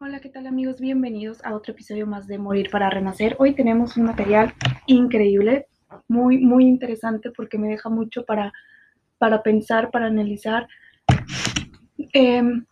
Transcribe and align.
Hola, 0.00 0.20
¿qué 0.20 0.28
tal 0.28 0.46
amigos? 0.46 0.80
Bienvenidos 0.80 1.44
a 1.44 1.56
otro 1.56 1.72
episodio 1.72 2.06
más 2.06 2.28
de 2.28 2.38
Morir 2.38 2.70
para 2.70 2.88
Renacer. 2.88 3.34
Hoy 3.40 3.56
tenemos 3.56 3.96
un 3.96 4.04
material 4.04 4.54
increíble, 4.86 5.66
muy, 6.06 6.38
muy 6.38 6.66
interesante 6.66 7.32
porque 7.32 7.58
me 7.58 7.66
deja 7.66 7.88
mucho 7.88 8.24
para, 8.24 8.52
para 9.18 9.42
pensar, 9.42 9.90
para 9.90 10.06
analizar. 10.06 10.68
Em, 12.12 12.64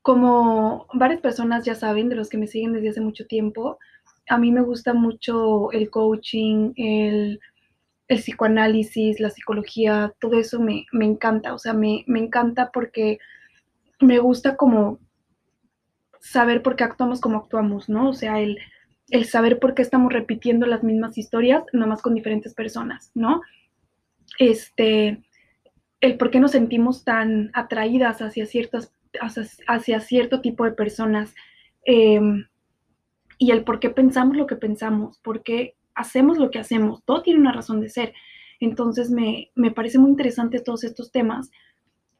como 0.00 0.86
varias 0.94 1.20
personas 1.20 1.66
ya 1.66 1.74
saben, 1.74 2.08
de 2.08 2.16
los 2.16 2.30
que 2.30 2.38
me 2.38 2.46
siguen 2.46 2.72
desde 2.72 2.88
hace 2.88 3.02
mucho 3.02 3.26
tiempo, 3.26 3.78
a 4.26 4.38
mí 4.38 4.50
me 4.52 4.62
gusta 4.62 4.94
mucho 4.94 5.70
el 5.72 5.90
coaching, 5.90 6.72
el, 6.76 7.40
el 8.08 8.18
psicoanálisis, 8.18 9.20
la 9.20 9.28
psicología, 9.28 10.14
todo 10.18 10.40
eso 10.40 10.58
me, 10.60 10.86
me 10.92 11.04
encanta. 11.04 11.52
O 11.52 11.58
sea, 11.58 11.74
me, 11.74 12.04
me 12.06 12.20
encanta 12.20 12.70
porque 12.72 13.18
me 14.00 14.18
gusta 14.18 14.56
como 14.56 14.98
saber 16.22 16.62
por 16.62 16.76
qué 16.76 16.84
actuamos 16.84 17.20
como 17.20 17.38
actuamos, 17.38 17.88
¿no? 17.88 18.08
O 18.08 18.14
sea, 18.14 18.40
el, 18.40 18.58
el 19.10 19.24
saber 19.24 19.58
por 19.58 19.74
qué 19.74 19.82
estamos 19.82 20.12
repitiendo 20.12 20.66
las 20.66 20.84
mismas 20.84 21.18
historias, 21.18 21.64
nomás 21.72 22.00
con 22.00 22.14
diferentes 22.14 22.54
personas, 22.54 23.10
¿no? 23.14 23.42
Este, 24.38 25.20
el 26.00 26.16
por 26.16 26.30
qué 26.30 26.38
nos 26.38 26.52
sentimos 26.52 27.04
tan 27.04 27.50
atraídas 27.54 28.22
hacia, 28.22 28.46
ciertas, 28.46 28.94
hacia, 29.66 30.00
cierto 30.00 30.40
tipo 30.40 30.64
de 30.64 30.70
personas 30.70 31.34
eh, 31.84 32.20
y 33.36 33.50
el 33.50 33.64
por 33.64 33.80
qué 33.80 33.90
pensamos 33.90 34.36
lo 34.36 34.46
que 34.46 34.56
pensamos, 34.56 35.18
por 35.18 35.42
qué 35.42 35.74
hacemos 35.94 36.38
lo 36.38 36.50
que 36.52 36.60
hacemos, 36.60 37.04
todo 37.04 37.22
tiene 37.22 37.40
una 37.40 37.52
razón 37.52 37.80
de 37.80 37.88
ser. 37.88 38.14
Entonces 38.60 39.10
me, 39.10 39.50
me 39.56 39.72
parece 39.72 39.98
muy 39.98 40.10
interesante 40.10 40.60
todos 40.60 40.84
estos 40.84 41.10
temas 41.10 41.50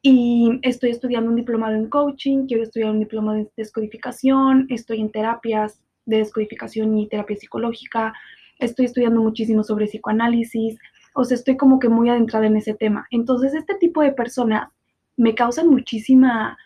y 0.05 0.59
estoy 0.63 0.89
estudiando 0.89 1.29
un 1.29 1.37
diplomado 1.37 1.75
en 1.75 1.87
coaching, 1.87 2.45
quiero 2.45 2.63
estudiar 2.63 2.91
un 2.91 2.99
diplomado 2.99 3.37
de 3.37 3.49
descodificación, 3.55 4.67
estoy 4.69 4.99
en 4.99 5.09
terapias 5.09 5.79
de 6.05 6.17
descodificación 6.17 6.97
y 6.97 7.07
terapia 7.07 7.37
psicológica, 7.37 8.13
estoy 8.59 8.85
estudiando 8.85 9.21
muchísimo 9.21 9.63
sobre 9.63 9.87
psicoanálisis, 9.87 10.77
o 11.15 11.23
sea, 11.23 11.35
estoy 11.35 11.55
como 11.55 11.79
que 11.79 11.87
muy 11.87 12.09
adentrada 12.09 12.47
en 12.47 12.57
ese 12.57 12.73
tema. 12.73 13.07
Entonces, 13.11 13.53
este 13.53 13.75
tipo 13.75 14.01
de 14.01 14.11
personas 14.11 14.67
me 15.15 15.35
causan 15.35 15.69
muchísima 15.69 16.57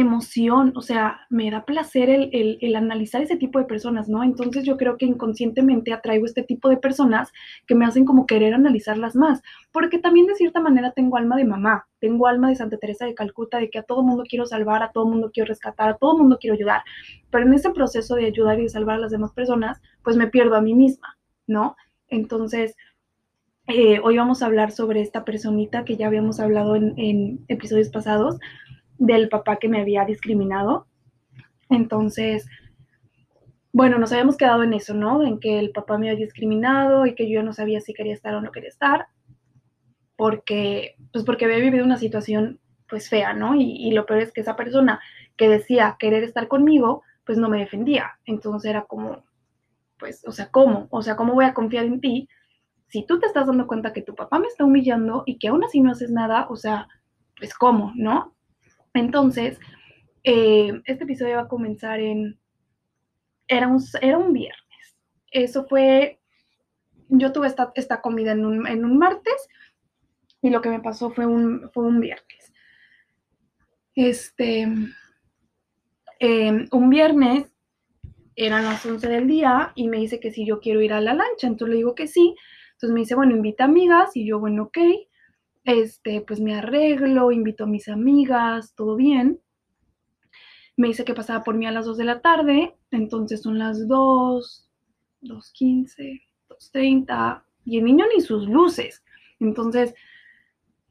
emoción, 0.00 0.72
o 0.76 0.82
sea, 0.82 1.20
me 1.30 1.50
da 1.50 1.64
placer 1.64 2.10
el, 2.10 2.58
el, 2.60 2.76
analizar 2.76 3.22
ese 3.22 3.36
tipo 3.36 3.58
de 3.58 3.64
personas, 3.64 4.08
¿no? 4.08 4.22
Entonces 4.22 4.64
yo 4.64 4.76
creo 4.76 4.96
que 4.96 5.06
inconscientemente 5.06 5.92
atraigo 5.92 6.26
este 6.26 6.42
tipo 6.42 6.68
de 6.68 6.76
personas 6.76 7.32
que 7.66 7.74
me 7.74 7.86
hacen 7.86 8.04
como 8.04 8.26
querer 8.26 8.54
analizarlas 8.54 9.16
más, 9.16 9.42
porque 9.72 9.98
también 9.98 10.26
de 10.26 10.34
cierta 10.34 10.60
manera 10.60 10.92
tengo 10.92 11.16
alma 11.16 11.36
de 11.36 11.44
mamá, 11.44 11.86
tengo 11.98 12.26
alma 12.26 12.48
de 12.48 12.56
Santa 12.56 12.78
Teresa 12.78 13.06
de 13.06 13.14
Calcuta, 13.14 13.58
de 13.58 13.70
que 13.70 13.78
a 13.78 13.82
todo 13.82 14.02
mundo 14.02 14.24
quiero 14.28 14.46
salvar, 14.46 14.82
a 14.82 14.92
todo 14.92 15.06
mundo 15.06 15.30
quiero 15.32 15.48
rescatar, 15.48 15.88
a 15.88 15.96
todo 15.96 16.16
mundo 16.16 16.38
quiero 16.40 16.54
ayudar, 16.54 16.82
pero 17.30 17.46
en 17.46 17.54
ese 17.54 17.70
proceso 17.70 18.16
de 18.16 18.26
ayudar 18.26 18.58
y 18.58 18.64
de 18.64 18.68
salvar 18.68 18.96
a 18.96 19.00
las 19.00 19.12
demás 19.12 19.32
personas, 19.32 19.80
pues 20.02 20.16
me 20.16 20.28
pierdo 20.28 20.56
a 20.56 20.60
mí 20.60 20.74
misma, 20.74 21.18
¿no? 21.46 21.76
Entonces, 22.08 22.76
eh, 23.68 23.98
hoy 24.02 24.16
vamos 24.16 24.42
a 24.42 24.46
hablar 24.46 24.70
sobre 24.70 25.00
esta 25.00 25.24
personita 25.24 25.84
que 25.84 25.96
ya 25.96 26.06
habíamos 26.06 26.38
hablado 26.38 26.76
en 26.76 27.44
episodios 27.48 27.88
pasados, 27.88 28.38
del 28.98 29.28
papá 29.28 29.56
que 29.56 29.68
me 29.68 29.80
había 29.80 30.04
discriminado. 30.04 30.86
Entonces, 31.68 32.46
bueno, 33.72 33.98
nos 33.98 34.10
habíamos 34.12 34.38
quedado 34.38 34.62
en 34.62 34.72
eso, 34.72 34.94
¿no? 34.94 35.22
En 35.22 35.38
que 35.38 35.58
el 35.58 35.70
papá 35.70 35.98
me 35.98 36.08
había 36.08 36.24
discriminado 36.24 37.04
y 37.04 37.14
que 37.14 37.28
yo 37.28 37.42
no 37.42 37.52
sabía 37.52 37.80
si 37.82 37.92
quería 37.92 38.14
estar 38.14 38.34
o 38.34 38.40
no 38.40 38.50
quería 38.50 38.70
estar, 38.70 39.08
porque, 40.16 40.96
pues 41.12 41.24
porque 41.26 41.44
había 41.44 41.58
vivido 41.58 41.84
una 41.84 41.98
situación, 41.98 42.58
pues 42.88 43.10
fea, 43.10 43.34
¿no? 43.34 43.54
Y, 43.54 43.90
lo 43.92 44.06
peor 44.06 44.20
es 44.22 44.32
que 44.32 44.40
esa 44.40 44.56
persona 44.56 45.00
que 45.36 45.48
decía 45.50 45.96
querer 45.98 46.24
estar 46.24 46.48
conmigo, 46.48 47.02
pues 47.24 47.36
no 47.36 47.50
me 47.50 47.58
defendía. 47.58 48.18
Entonces 48.24 48.70
era 48.70 48.86
como, 48.86 49.24
pues, 49.98 50.26
o 50.26 50.32
sea, 50.32 50.50
¿cómo? 50.50 50.88
O 50.90 51.02
sea, 51.02 51.16
¿cómo 51.16 51.34
voy 51.34 51.44
a 51.44 51.52
confiar 51.52 51.84
en 51.84 52.00
ti 52.00 52.28
si 52.88 53.04
tú 53.04 53.18
te 53.20 53.26
estás 53.26 53.46
dando 53.46 53.66
cuenta 53.66 53.92
que 53.92 54.02
tu 54.02 54.14
papá 54.14 54.38
me 54.38 54.46
está 54.46 54.64
humillando 54.64 55.22
y 55.26 55.38
que 55.38 55.48
aún 55.48 55.64
así 55.64 55.80
no 55.80 55.90
haces 55.90 56.10
nada? 56.10 56.46
O 56.48 56.56
sea, 56.56 56.88
pues, 57.38 57.52
¿cómo? 57.52 57.92
¿No? 57.94 58.35
Entonces, 58.98 59.58
eh, 60.24 60.80
este 60.84 61.04
episodio 61.04 61.36
va 61.36 61.42
a 61.42 61.48
comenzar 61.48 62.00
en... 62.00 62.38
Era 63.48 63.68
un, 63.68 63.80
era 64.00 64.18
un 64.18 64.32
viernes. 64.32 64.96
Eso 65.30 65.66
fue... 65.66 66.20
Yo 67.08 67.32
tuve 67.32 67.46
esta, 67.46 67.72
esta 67.76 68.00
comida 68.00 68.32
en 68.32 68.44
un, 68.44 68.66
en 68.66 68.84
un, 68.84 68.98
martes 68.98 69.48
y 70.42 70.50
lo 70.50 70.60
que 70.60 70.70
me 70.70 70.80
pasó 70.80 71.10
fue 71.10 71.26
un, 71.26 71.70
fue 71.72 71.84
un 71.84 72.00
viernes. 72.00 72.52
Este... 73.94 74.68
Eh, 76.18 76.66
un 76.72 76.88
viernes 76.88 77.52
eran 78.36 78.64
las 78.64 78.84
11 78.84 79.06
del 79.06 79.26
día 79.26 79.72
y 79.74 79.88
me 79.88 79.98
dice 79.98 80.18
que 80.18 80.30
si 80.30 80.46
yo 80.46 80.60
quiero 80.60 80.80
ir 80.80 80.92
a 80.92 81.00
la 81.00 81.14
lancha, 81.14 81.46
entonces 81.46 81.68
le 81.68 81.76
digo 81.76 81.94
que 81.94 82.06
sí. 82.06 82.34
Entonces 82.72 82.94
me 82.94 83.00
dice, 83.00 83.14
bueno, 83.14 83.36
invita 83.36 83.64
amigas 83.64 84.16
y 84.16 84.26
yo, 84.26 84.40
bueno, 84.40 84.64
ok 84.64 84.78
este, 85.66 86.20
pues 86.20 86.40
me 86.40 86.54
arreglo, 86.54 87.32
invito 87.32 87.64
a 87.64 87.66
mis 87.66 87.88
amigas, 87.88 88.74
todo 88.74 88.96
bien. 88.96 89.40
Me 90.76 90.88
dice 90.88 91.04
que 91.04 91.14
pasaba 91.14 91.42
por 91.42 91.56
mí 91.56 91.66
a 91.66 91.72
las 91.72 91.86
2 91.86 91.98
de 91.98 92.04
la 92.04 92.20
tarde, 92.20 92.76
entonces 92.90 93.42
son 93.42 93.58
las 93.58 93.88
2, 93.88 94.70
2.15, 95.22 96.22
2.30, 96.48 97.42
y 97.64 97.78
el 97.78 97.84
niño 97.84 98.04
ni 98.14 98.22
sus 98.22 98.48
luces. 98.48 99.02
Entonces, 99.40 99.94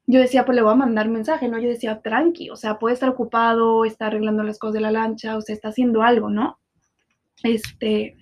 yo 0.07 0.19
decía, 0.19 0.45
pues 0.45 0.57
le 0.57 0.61
voy 0.61 0.73
a 0.73 0.75
mandar 0.75 1.07
mensaje, 1.07 1.47
¿no? 1.47 1.57
Yo 1.57 1.69
decía, 1.69 2.01
tranqui, 2.01 2.49
o 2.49 2.57
sea, 2.57 2.77
puede 2.77 2.95
estar 2.95 3.09
ocupado, 3.09 3.85
está 3.85 4.07
arreglando 4.07 4.43
las 4.43 4.59
cosas 4.59 4.73
de 4.73 4.81
la 4.81 4.91
lancha, 4.91 5.37
o 5.37 5.41
sea, 5.41 5.55
está 5.55 5.69
haciendo 5.69 6.01
algo, 6.03 6.29
¿no? 6.29 6.59
Este, 7.43 8.17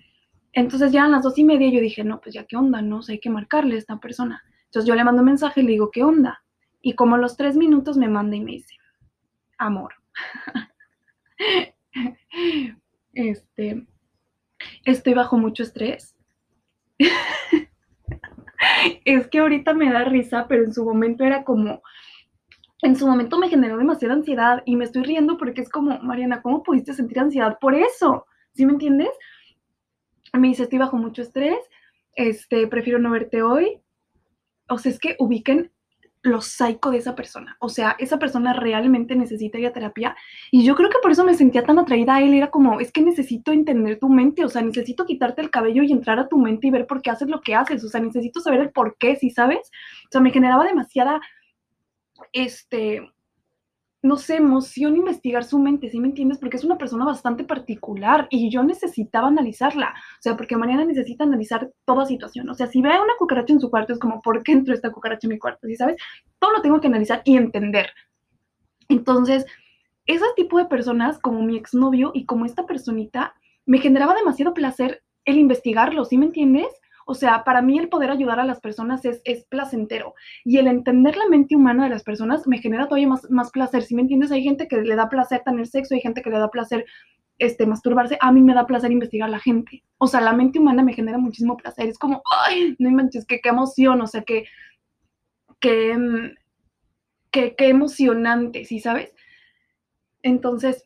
entonces 0.51 0.91
ya 0.91 1.05
a 1.05 1.09
las 1.09 1.23
dos 1.23 1.37
y 1.39 1.43
media 1.43 1.71
yo 1.71 1.81
dije, 1.81 2.03
no, 2.03 2.21
pues 2.21 2.35
ya 2.35 2.45
qué 2.45 2.57
onda, 2.57 2.81
¿no? 2.81 2.99
O 2.99 3.03
hay 3.07 3.19
que 3.19 3.31
marcarle 3.31 3.75
a 3.75 3.79
esta 3.79 3.99
persona. 3.99 4.43
Entonces 4.65 4.87
yo 4.87 4.95
le 4.95 5.03
mando 5.03 5.21
un 5.21 5.27
mensaje 5.27 5.61
y 5.61 5.63
le 5.63 5.71
digo, 5.71 5.89
¿qué 5.91 6.03
onda? 6.03 6.42
Y 6.85 6.93
como 6.95 7.17
los 7.17 7.37
tres 7.37 7.55
minutos 7.55 7.97
me 7.97 8.09
manda 8.09 8.35
y 8.35 8.41
me 8.41 8.51
dice, 8.51 8.75
amor. 9.57 9.95
este, 13.13 13.87
estoy 14.83 15.13
bajo 15.13 15.37
mucho 15.37 15.63
estrés. 15.63 16.15
es 19.05 19.27
que 19.27 19.39
ahorita 19.39 19.73
me 19.73 19.91
da 19.91 20.03
risa, 20.03 20.45
pero 20.49 20.65
en 20.65 20.73
su 20.73 20.83
momento 20.83 21.23
era 21.23 21.45
como, 21.45 21.81
en 22.81 22.97
su 22.97 23.07
momento 23.07 23.39
me 23.39 23.47
generó 23.47 23.77
demasiada 23.77 24.15
ansiedad 24.15 24.61
y 24.65 24.75
me 24.75 24.83
estoy 24.83 25.03
riendo 25.03 25.37
porque 25.37 25.61
es 25.61 25.69
como, 25.69 25.99
Mariana, 25.99 26.41
¿cómo 26.41 26.63
pudiste 26.63 26.93
sentir 26.93 27.17
ansiedad 27.19 27.57
por 27.61 27.75
eso? 27.75 28.25
¿Sí 28.53 28.65
me 28.65 28.73
entiendes? 28.73 29.11
Me 30.33 30.49
dice, 30.49 30.63
estoy 30.63 30.79
bajo 30.79 30.97
mucho 30.97 31.21
estrés, 31.21 31.57
este, 32.15 32.67
prefiero 32.67 32.99
no 32.99 33.09
verte 33.09 33.41
hoy. 33.41 33.79
O 34.67 34.77
sea, 34.77 34.91
es 34.91 34.99
que 34.99 35.15
ubiquen 35.19 35.72
lo 36.23 36.41
psycho 36.41 36.89
de 36.89 36.97
esa 36.97 37.15
persona. 37.15 37.57
O 37.59 37.69
sea, 37.69 37.95
esa 37.99 38.17
persona 38.17 38.53
realmente 38.53 39.15
necesita 39.15 39.59
ir 39.59 39.67
a 39.67 39.73
terapia. 39.73 40.15
Y 40.51 40.63
yo 40.63 40.75
creo 40.75 40.89
que 40.89 40.99
por 41.01 41.11
eso 41.11 41.25
me 41.25 41.35
sentía 41.35 41.63
tan 41.63 41.77
atraída 41.77 42.15
a 42.15 42.21
él. 42.21 42.33
Era 42.33 42.49
como, 42.49 42.79
es 42.79 42.91
que 42.91 43.01
necesito 43.01 43.51
entender 43.51 43.99
tu 43.99 44.09
mente. 44.09 44.45
O 44.45 44.49
sea, 44.49 44.61
necesito 44.61 45.05
quitarte 45.05 45.41
el 45.41 45.51
cabello 45.51 45.83
y 45.83 45.91
entrar 45.91 46.19
a 46.19 46.29
tu 46.29 46.37
mente 46.37 46.67
y 46.67 46.71
ver 46.71 46.87
por 46.87 47.01
qué 47.01 47.09
haces 47.11 47.27
lo 47.27 47.41
que 47.41 47.55
haces. 47.55 47.83
O 47.83 47.89
sea, 47.89 47.99
necesito 47.99 48.39
saber 48.39 48.61
el 48.61 48.71
por 48.71 48.97
qué, 48.97 49.17
¿sí 49.17 49.29
sabes? 49.29 49.69
O 50.05 50.11
sea, 50.11 50.21
me 50.21 50.31
generaba 50.31 50.63
demasiada, 50.63 51.19
este, 52.31 53.01
no 54.03 54.17
sé, 54.17 54.35
emoción 54.35 54.97
investigar 54.97 55.45
su 55.45 55.57
mente, 55.57 55.89
¿sí 55.89 55.97
me 55.97 56.09
entiendes? 56.09 56.37
Porque 56.37 56.57
es 56.57 56.65
una 56.65 56.77
persona 56.77 57.05
bastante 57.05 57.45
particular 57.45 58.27
y 58.29 58.49
yo 58.51 58.61
necesitaba 58.61 59.29
analizarla. 59.29 59.93
O 60.19 60.21
sea, 60.21 60.35
porque 60.35 60.57
Mariana 60.57 60.83
necesita 60.83 61.23
analizar 61.23 61.71
toda 61.85 62.05
situación. 62.05 62.49
O 62.49 62.53
sea, 62.53 62.67
si 62.67 62.81
ve 62.81 62.89
una 62.89 63.13
cucaracha 63.17 63.53
en 63.53 63.61
su 63.61 63.69
cuarto, 63.69 63.93
es 63.93 63.99
como, 63.99 64.21
¿por 64.21 64.43
qué 64.43 64.51
entró 64.51 64.73
esta 64.73 64.91
cucaracha 64.91 65.25
en 65.25 65.29
mi 65.29 65.39
cuarto? 65.39 65.67
¿Sí 65.67 65.77
sabes? 65.77 65.95
Todo 66.37 66.51
lo 66.51 66.61
tengo 66.61 66.81
que 66.81 66.87
analizar 66.87 67.21
y 67.23 67.37
entender. 67.37 67.91
Entonces, 68.89 69.45
ese 70.05 70.25
tipo 70.35 70.57
de 70.57 70.65
personas, 70.65 71.17
como 71.17 71.41
mi 71.41 71.55
exnovio 71.55 72.11
y 72.13 72.25
como 72.25 72.45
esta 72.45 72.65
personita, 72.65 73.33
me 73.65 73.79
generaba 73.79 74.15
demasiado 74.15 74.53
placer 74.53 75.01
el 75.23 75.37
investigarlo, 75.37 76.03
¿sí 76.03 76.17
me 76.17 76.25
entiendes? 76.25 76.67
O 77.05 77.13
sea, 77.13 77.43
para 77.43 77.61
mí 77.61 77.77
el 77.77 77.89
poder 77.89 78.11
ayudar 78.11 78.39
a 78.39 78.45
las 78.45 78.59
personas 78.59 79.05
es, 79.05 79.21
es, 79.25 79.45
placentero 79.45 80.13
y 80.43 80.57
el 80.57 80.67
entender 80.67 81.17
la 81.17 81.27
mente 81.27 81.55
humana 81.55 81.83
de 81.83 81.89
las 81.89 82.03
personas 82.03 82.47
me 82.47 82.59
genera 82.59 82.87
todavía 82.87 83.07
más, 83.07 83.29
más 83.29 83.51
placer. 83.51 83.83
Si 83.83 83.95
me 83.95 84.01
entiendes, 84.01 84.31
hay 84.31 84.43
gente 84.43 84.67
que 84.67 84.77
le 84.77 84.95
da 84.95 85.09
placer 85.09 85.41
tener 85.43 85.67
sexo, 85.67 85.95
hay 85.95 86.01
gente 86.01 86.21
que 86.21 86.29
le 86.29 86.39
da 86.39 86.49
placer 86.49 86.85
este, 87.39 87.65
masturbarse. 87.65 88.17
A 88.21 88.31
mí 88.31 88.41
me 88.41 88.53
da 88.53 88.65
placer 88.65 88.91
investigar 88.91 89.27
a 89.27 89.31
la 89.31 89.39
gente. 89.39 89.83
O 89.97 90.07
sea, 90.07 90.21
la 90.21 90.33
mente 90.33 90.59
humana 90.59 90.83
me 90.83 90.93
genera 90.93 91.17
muchísimo 91.17 91.57
placer. 91.57 91.87
Es 91.87 91.97
como, 91.97 92.21
ay, 92.45 92.75
no 92.79 92.89
manches, 92.91 93.25
qué, 93.25 93.39
qué 93.41 93.49
emoción, 93.49 94.01
o 94.01 94.07
sea, 94.07 94.23
que, 94.23 94.45
que, 95.59 96.33
que, 97.31 97.55
qué 97.55 97.67
emocionante, 97.69 98.65
¿sí 98.65 98.79
sabes? 98.79 99.13
Entonces, 100.21 100.85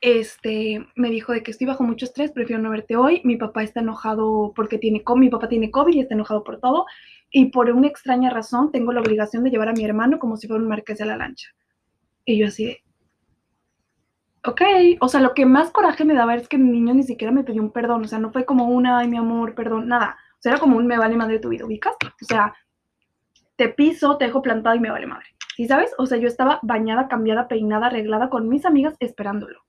este, 0.00 0.86
me 0.94 1.10
dijo 1.10 1.32
de 1.32 1.42
que 1.42 1.50
estoy 1.50 1.66
bajo 1.66 1.82
mucho 1.82 2.06
estrés, 2.06 2.32
prefiero 2.32 2.62
no 2.62 2.70
verte 2.70 2.96
hoy. 2.96 3.20
Mi 3.24 3.36
papá 3.36 3.62
está 3.62 3.80
enojado 3.80 4.52
porque 4.54 4.78
tiene 4.78 5.02
COVID, 5.02 5.20
mi 5.20 5.30
papá 5.30 5.48
tiene 5.48 5.70
COVID 5.70 5.94
y 5.94 6.00
está 6.00 6.14
enojado 6.14 6.44
por 6.44 6.60
todo. 6.60 6.86
Y 7.30 7.46
por 7.46 7.70
una 7.70 7.86
extraña 7.86 8.30
razón 8.30 8.72
tengo 8.72 8.92
la 8.92 9.00
obligación 9.00 9.44
de 9.44 9.50
llevar 9.50 9.68
a 9.68 9.72
mi 9.72 9.84
hermano 9.84 10.18
como 10.18 10.36
si 10.36 10.46
fuera 10.46 10.62
un 10.62 10.68
marqués 10.68 10.98
de 10.98 11.06
la 11.06 11.16
lancha. 11.16 11.48
Y 12.24 12.38
yo 12.38 12.46
así 12.46 12.66
de, 12.66 12.82
ok, 14.44 14.60
o 15.00 15.08
sea, 15.08 15.20
lo 15.20 15.34
que 15.34 15.46
más 15.46 15.70
coraje 15.70 16.04
me 16.04 16.14
daba 16.14 16.34
es 16.34 16.48
que 16.48 16.56
el 16.56 16.70
niño 16.70 16.94
ni 16.94 17.02
siquiera 17.02 17.32
me 17.32 17.44
pidió 17.44 17.62
un 17.62 17.72
perdón, 17.72 18.04
o 18.04 18.08
sea, 18.08 18.18
no 18.18 18.32
fue 18.32 18.44
como 18.44 18.68
una, 18.68 18.98
ay, 18.98 19.08
mi 19.08 19.16
amor, 19.16 19.54
perdón, 19.54 19.88
nada, 19.88 20.16
o 20.38 20.42
sea, 20.42 20.52
era 20.52 20.60
como 20.60 20.76
un 20.76 20.86
me 20.86 20.98
vale 20.98 21.16
madre 21.16 21.38
tu 21.38 21.50
vida, 21.50 21.66
¿ubicas? 21.66 21.94
O 22.02 22.24
sea, 22.24 22.54
te 23.56 23.68
piso, 23.68 24.16
te 24.16 24.26
dejo 24.26 24.42
plantado 24.42 24.76
y 24.76 24.80
me 24.80 24.90
vale 24.90 25.06
madre, 25.06 25.26
¿sí 25.56 25.66
sabes? 25.66 25.92
O 25.98 26.06
sea, 26.06 26.18
yo 26.18 26.28
estaba 26.28 26.58
bañada, 26.62 27.08
cambiada, 27.08 27.48
peinada, 27.48 27.86
arreglada 27.86 28.30
con 28.30 28.48
mis 28.48 28.64
amigas 28.64 28.94
esperándolo, 29.00 29.60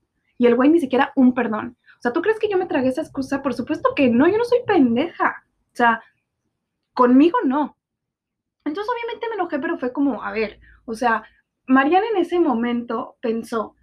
y 0.42 0.46
el 0.46 0.56
güey 0.56 0.70
ni 0.70 0.80
siquiera 0.80 1.12
un 1.14 1.34
perdón. 1.34 1.76
O 1.98 2.02
sea, 2.02 2.12
¿tú 2.12 2.20
crees 2.20 2.40
que 2.40 2.48
yo 2.48 2.58
me 2.58 2.66
tragué 2.66 2.88
esa 2.88 3.02
excusa? 3.02 3.42
Por 3.42 3.54
supuesto 3.54 3.90
que 3.94 4.10
no, 4.10 4.26
yo 4.26 4.36
no 4.38 4.44
soy 4.44 4.58
pendeja, 4.66 5.44
o 5.46 5.76
sea, 5.76 6.02
conmigo 6.94 7.38
no. 7.44 7.76
Entonces, 8.64 8.92
obviamente 8.92 9.28
me 9.28 9.36
enojé, 9.36 9.60
pero 9.60 9.78
fue 9.78 9.92
como, 9.92 10.20
a 10.20 10.32
ver, 10.32 10.58
o 10.84 10.94
sea, 10.94 11.22
Mariana 11.68 12.06
en 12.12 12.16
ese 12.16 12.40
momento 12.40 13.14
pensó, 13.20 13.76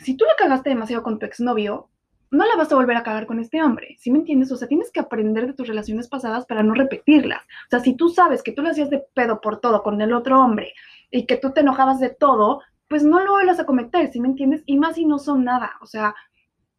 si 0.00 0.14
tú 0.14 0.26
la 0.26 0.36
cagaste 0.36 0.68
demasiado 0.68 1.02
con 1.02 1.18
tu 1.18 1.24
exnovio, 1.24 1.88
no 2.30 2.44
la 2.44 2.56
vas 2.56 2.70
a 2.70 2.76
volver 2.76 2.98
a 2.98 3.02
cagar 3.02 3.24
con 3.24 3.40
este 3.40 3.62
hombre, 3.62 3.96
¿sí 3.98 4.10
me 4.10 4.18
entiendes? 4.18 4.52
O 4.52 4.58
sea, 4.58 4.68
tienes 4.68 4.90
que 4.92 5.00
aprender 5.00 5.46
de 5.46 5.54
tus 5.54 5.68
relaciones 5.68 6.06
pasadas 6.06 6.44
para 6.44 6.62
no 6.62 6.74
repetirlas. 6.74 7.40
O 7.44 7.70
sea, 7.70 7.80
si 7.80 7.96
tú 7.96 8.10
sabes 8.10 8.42
que 8.42 8.52
tú 8.52 8.60
le 8.60 8.68
hacías 8.68 8.90
de 8.90 9.06
pedo 9.14 9.40
por 9.40 9.58
todo 9.58 9.82
con 9.82 10.02
el 10.02 10.12
otro 10.12 10.38
hombre 10.38 10.74
y 11.10 11.24
que 11.24 11.38
tú 11.38 11.52
te 11.52 11.60
enojabas 11.60 11.98
de 11.98 12.10
todo, 12.10 12.60
pues 12.88 13.02
no 13.02 13.20
lo 13.20 13.32
vuelvas 13.32 13.58
a 13.58 13.66
cometer, 13.66 14.10
¿sí 14.12 14.20
me 14.20 14.28
entiendes? 14.28 14.62
Y 14.66 14.78
más 14.78 14.94
si 14.96 15.04
no 15.04 15.18
son 15.18 15.44
nada, 15.44 15.74
o 15.80 15.86
sea, 15.86 16.14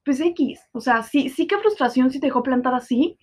pues 0.04 0.19
X, 0.19 0.62
o 0.71 0.80
sea, 0.80 1.04
sí, 1.04 1.30
sí 1.30 1.48
que 1.48 1.57
frustración 1.57 2.12
si 2.12 2.19
te 2.19 2.27
dejó 2.27 2.44
plantada 2.44 2.77
así, 2.77 3.18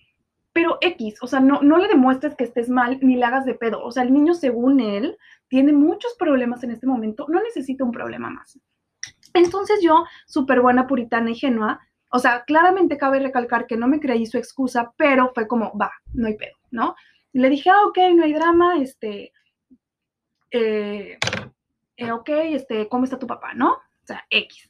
pero 0.53 0.77
X, 0.81 1.15
o 1.21 1.27
sea, 1.27 1.39
no, 1.39 1.61
no 1.61 1.77
le 1.77 1.87
demuestres 1.87 2.35
que 2.35 2.45
estés 2.45 2.69
mal 2.69 2.99
ni 3.01 3.17
le 3.17 3.25
hagas 3.25 3.43
de 3.45 3.55
pedo. 3.55 3.83
O 3.83 3.91
sea, 3.91 4.03
el 4.03 4.13
niño, 4.13 4.33
según 4.33 4.79
él, 4.79 5.17
tiene 5.49 5.73
muchos 5.73 6.15
problemas 6.17 6.63
en 6.63 6.71
este 6.71 6.87
momento, 6.87 7.25
no 7.27 7.41
necesita 7.41 7.83
un 7.83 7.91
problema 7.91 8.29
más. 8.29 8.57
Entonces 9.33 9.79
yo, 9.83 10.05
súper 10.27 10.61
buena, 10.61 10.87
puritana, 10.87 11.29
ingenua, 11.29 11.81
o 12.09 12.19
sea, 12.19 12.45
claramente 12.45 12.97
cabe 12.97 13.19
recalcar 13.19 13.67
que 13.67 13.75
no 13.75 13.87
me 13.87 13.99
creí 13.99 14.25
su 14.25 14.37
excusa, 14.37 14.93
pero 14.95 15.31
fue 15.33 15.45
como, 15.45 15.77
va, 15.77 15.91
no 16.13 16.27
hay 16.27 16.37
pedo, 16.37 16.55
¿no? 16.71 16.95
le 17.33 17.49
dije, 17.49 17.69
ah, 17.69 17.85
ok, 17.87 17.97
no 18.15 18.23
hay 18.23 18.33
drama, 18.33 18.77
este, 18.77 19.33
eh, 20.51 21.17
eh, 21.97 22.11
ok, 22.11 22.29
este, 22.29 22.87
¿cómo 22.89 23.05
está 23.05 23.19
tu 23.19 23.27
papá, 23.27 23.53
no? 23.53 23.73
O 23.73 24.05
sea, 24.05 24.25
X. 24.29 24.69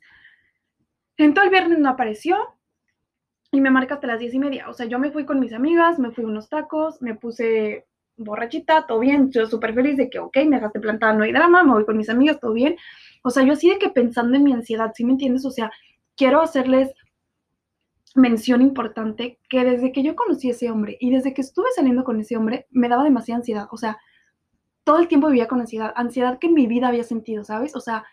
Entonces 1.18 1.46
el 1.46 1.52
viernes 1.52 1.80
no 1.80 1.90
apareció 1.90 2.38
y 3.52 3.62
me 3.62 3.72
marca 3.72 3.96
hasta 3.96 4.08
las 4.08 4.20
diez 4.20 4.34
y 4.34 4.40
media. 4.40 4.70
O 4.70 4.74
sea, 4.74 4.86
yo 4.86 5.00
me 5.00 5.12
fui 5.12 5.26
con 5.26 5.40
mis 5.40 5.54
amigas, 5.54 6.00
me 6.00 6.12
fui 6.12 6.24
unos 6.26 6.50
tacos, 6.50 7.02
me 7.02 7.16
puse 7.16 7.86
borrachita, 8.18 8.86
todo 8.88 9.00
bien, 9.00 9.32
yo 9.32 9.46
súper 9.46 9.74
feliz 9.74 9.98
de 9.98 10.10
que, 10.10 10.20
ok, 10.20 10.38
me 10.48 10.58
dejaste 10.58 10.80
plantada, 10.80 11.14
no 11.14 11.24
hay 11.24 11.34
drama, 11.34 11.64
me 11.64 11.74
voy 11.74 11.86
con 11.86 11.98
mis 11.98 12.10
amigas, 12.10 12.40
todo 12.40 12.54
bien. 12.54 12.76
O 13.24 13.30
sea, 13.30 13.44
yo 13.44 13.54
así 13.54 13.70
de 13.70 13.80
que 13.80 13.90
pensando 13.90 14.38
en 14.38 14.44
mi 14.44 14.54
ansiedad, 14.54 14.92
¿sí 14.96 15.04
me 15.04 15.14
entiendes? 15.14 15.46
O 15.46 15.52
sea, 15.52 15.72
quiero 16.16 16.42
hacerles 16.42 16.94
mención 18.16 18.62
importante 18.62 19.40
que 19.50 19.66
desde 19.66 19.92
que 19.92 20.02
yo 20.02 20.16
conocí 20.16 20.48
a 20.48 20.52
ese 20.52 20.72
hombre 20.72 20.98
y 21.02 21.12
desde 21.12 21.34
que 21.34 21.42
estuve 21.42 21.68
saliendo 21.76 22.06
con 22.06 22.20
ese 22.20 22.38
hombre, 22.38 22.68
me 22.72 22.88
daba 22.88 23.04
demasiada 23.04 23.40
ansiedad. 23.40 23.68
O 23.72 23.78
sea, 23.78 23.98
todo 24.86 25.00
el 25.00 25.10
tiempo 25.10 25.28
vivía 25.28 25.50
con 25.50 25.60
ansiedad, 25.60 25.92
ansiedad 25.98 26.40
que 26.40 26.48
en 26.48 26.54
mi 26.54 26.68
vida 26.68 26.88
había 26.88 27.04
sentido, 27.04 27.44
¿sabes? 27.44 27.76
O 27.76 27.82
sea, 27.82 28.06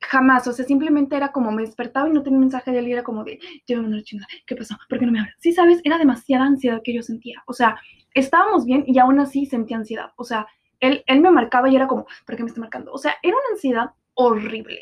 jamás, 0.00 0.46
o 0.46 0.52
sea, 0.52 0.64
simplemente 0.64 1.16
era 1.16 1.32
como 1.32 1.50
me 1.50 1.62
despertaba 1.62 2.08
y 2.08 2.12
no 2.12 2.22
tenía 2.22 2.38
mensaje 2.38 2.70
de 2.70 2.78
él 2.78 2.88
y 2.88 2.92
era 2.92 3.02
como 3.02 3.24
de, 3.24 3.40
llévame 3.66 3.88
una 3.88 4.02
chingada, 4.02 4.28
¿qué 4.46 4.54
pasó? 4.54 4.76
¿Por 4.88 4.98
qué 4.98 5.06
no 5.06 5.12
me 5.12 5.20
habla? 5.20 5.34
Sí, 5.38 5.52
¿sabes? 5.52 5.80
Era 5.82 5.98
demasiada 5.98 6.44
ansiedad 6.44 6.80
que 6.84 6.94
yo 6.94 7.02
sentía. 7.02 7.42
O 7.46 7.52
sea, 7.52 7.80
estábamos 8.14 8.64
bien 8.64 8.84
y 8.86 8.98
aún 8.98 9.18
así 9.18 9.46
sentía 9.46 9.78
ansiedad. 9.78 10.12
O 10.16 10.24
sea, 10.24 10.46
él, 10.78 11.02
él 11.06 11.20
me 11.20 11.30
marcaba 11.30 11.68
y 11.68 11.76
era 11.76 11.88
como, 11.88 12.06
¿por 12.26 12.36
qué 12.36 12.42
me 12.42 12.48
está 12.48 12.60
marcando? 12.60 12.92
O 12.92 12.98
sea, 12.98 13.16
era 13.22 13.34
una 13.34 13.54
ansiedad 13.54 13.90
horrible, 14.14 14.80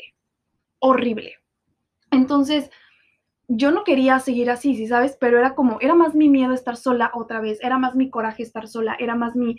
horrible. 0.79 1.35
Entonces, 2.11 2.69
yo 3.47 3.71
no 3.71 3.83
quería 3.83 4.19
seguir 4.19 4.49
así, 4.51 4.75
¿sí 4.75 4.87
sabes? 4.87 5.17
Pero 5.19 5.39
era 5.39 5.55
como, 5.55 5.79
era 5.79 5.95
más 5.95 6.15
mi 6.15 6.27
miedo 6.29 6.53
estar 6.53 6.75
sola 6.75 7.11
otra 7.13 7.39
vez, 7.39 7.59
era 7.63 7.77
más 7.77 7.95
mi 7.95 8.09
coraje 8.09 8.43
estar 8.43 8.67
sola, 8.67 8.95
era 8.99 9.15
más 9.15 9.35
mi, 9.35 9.57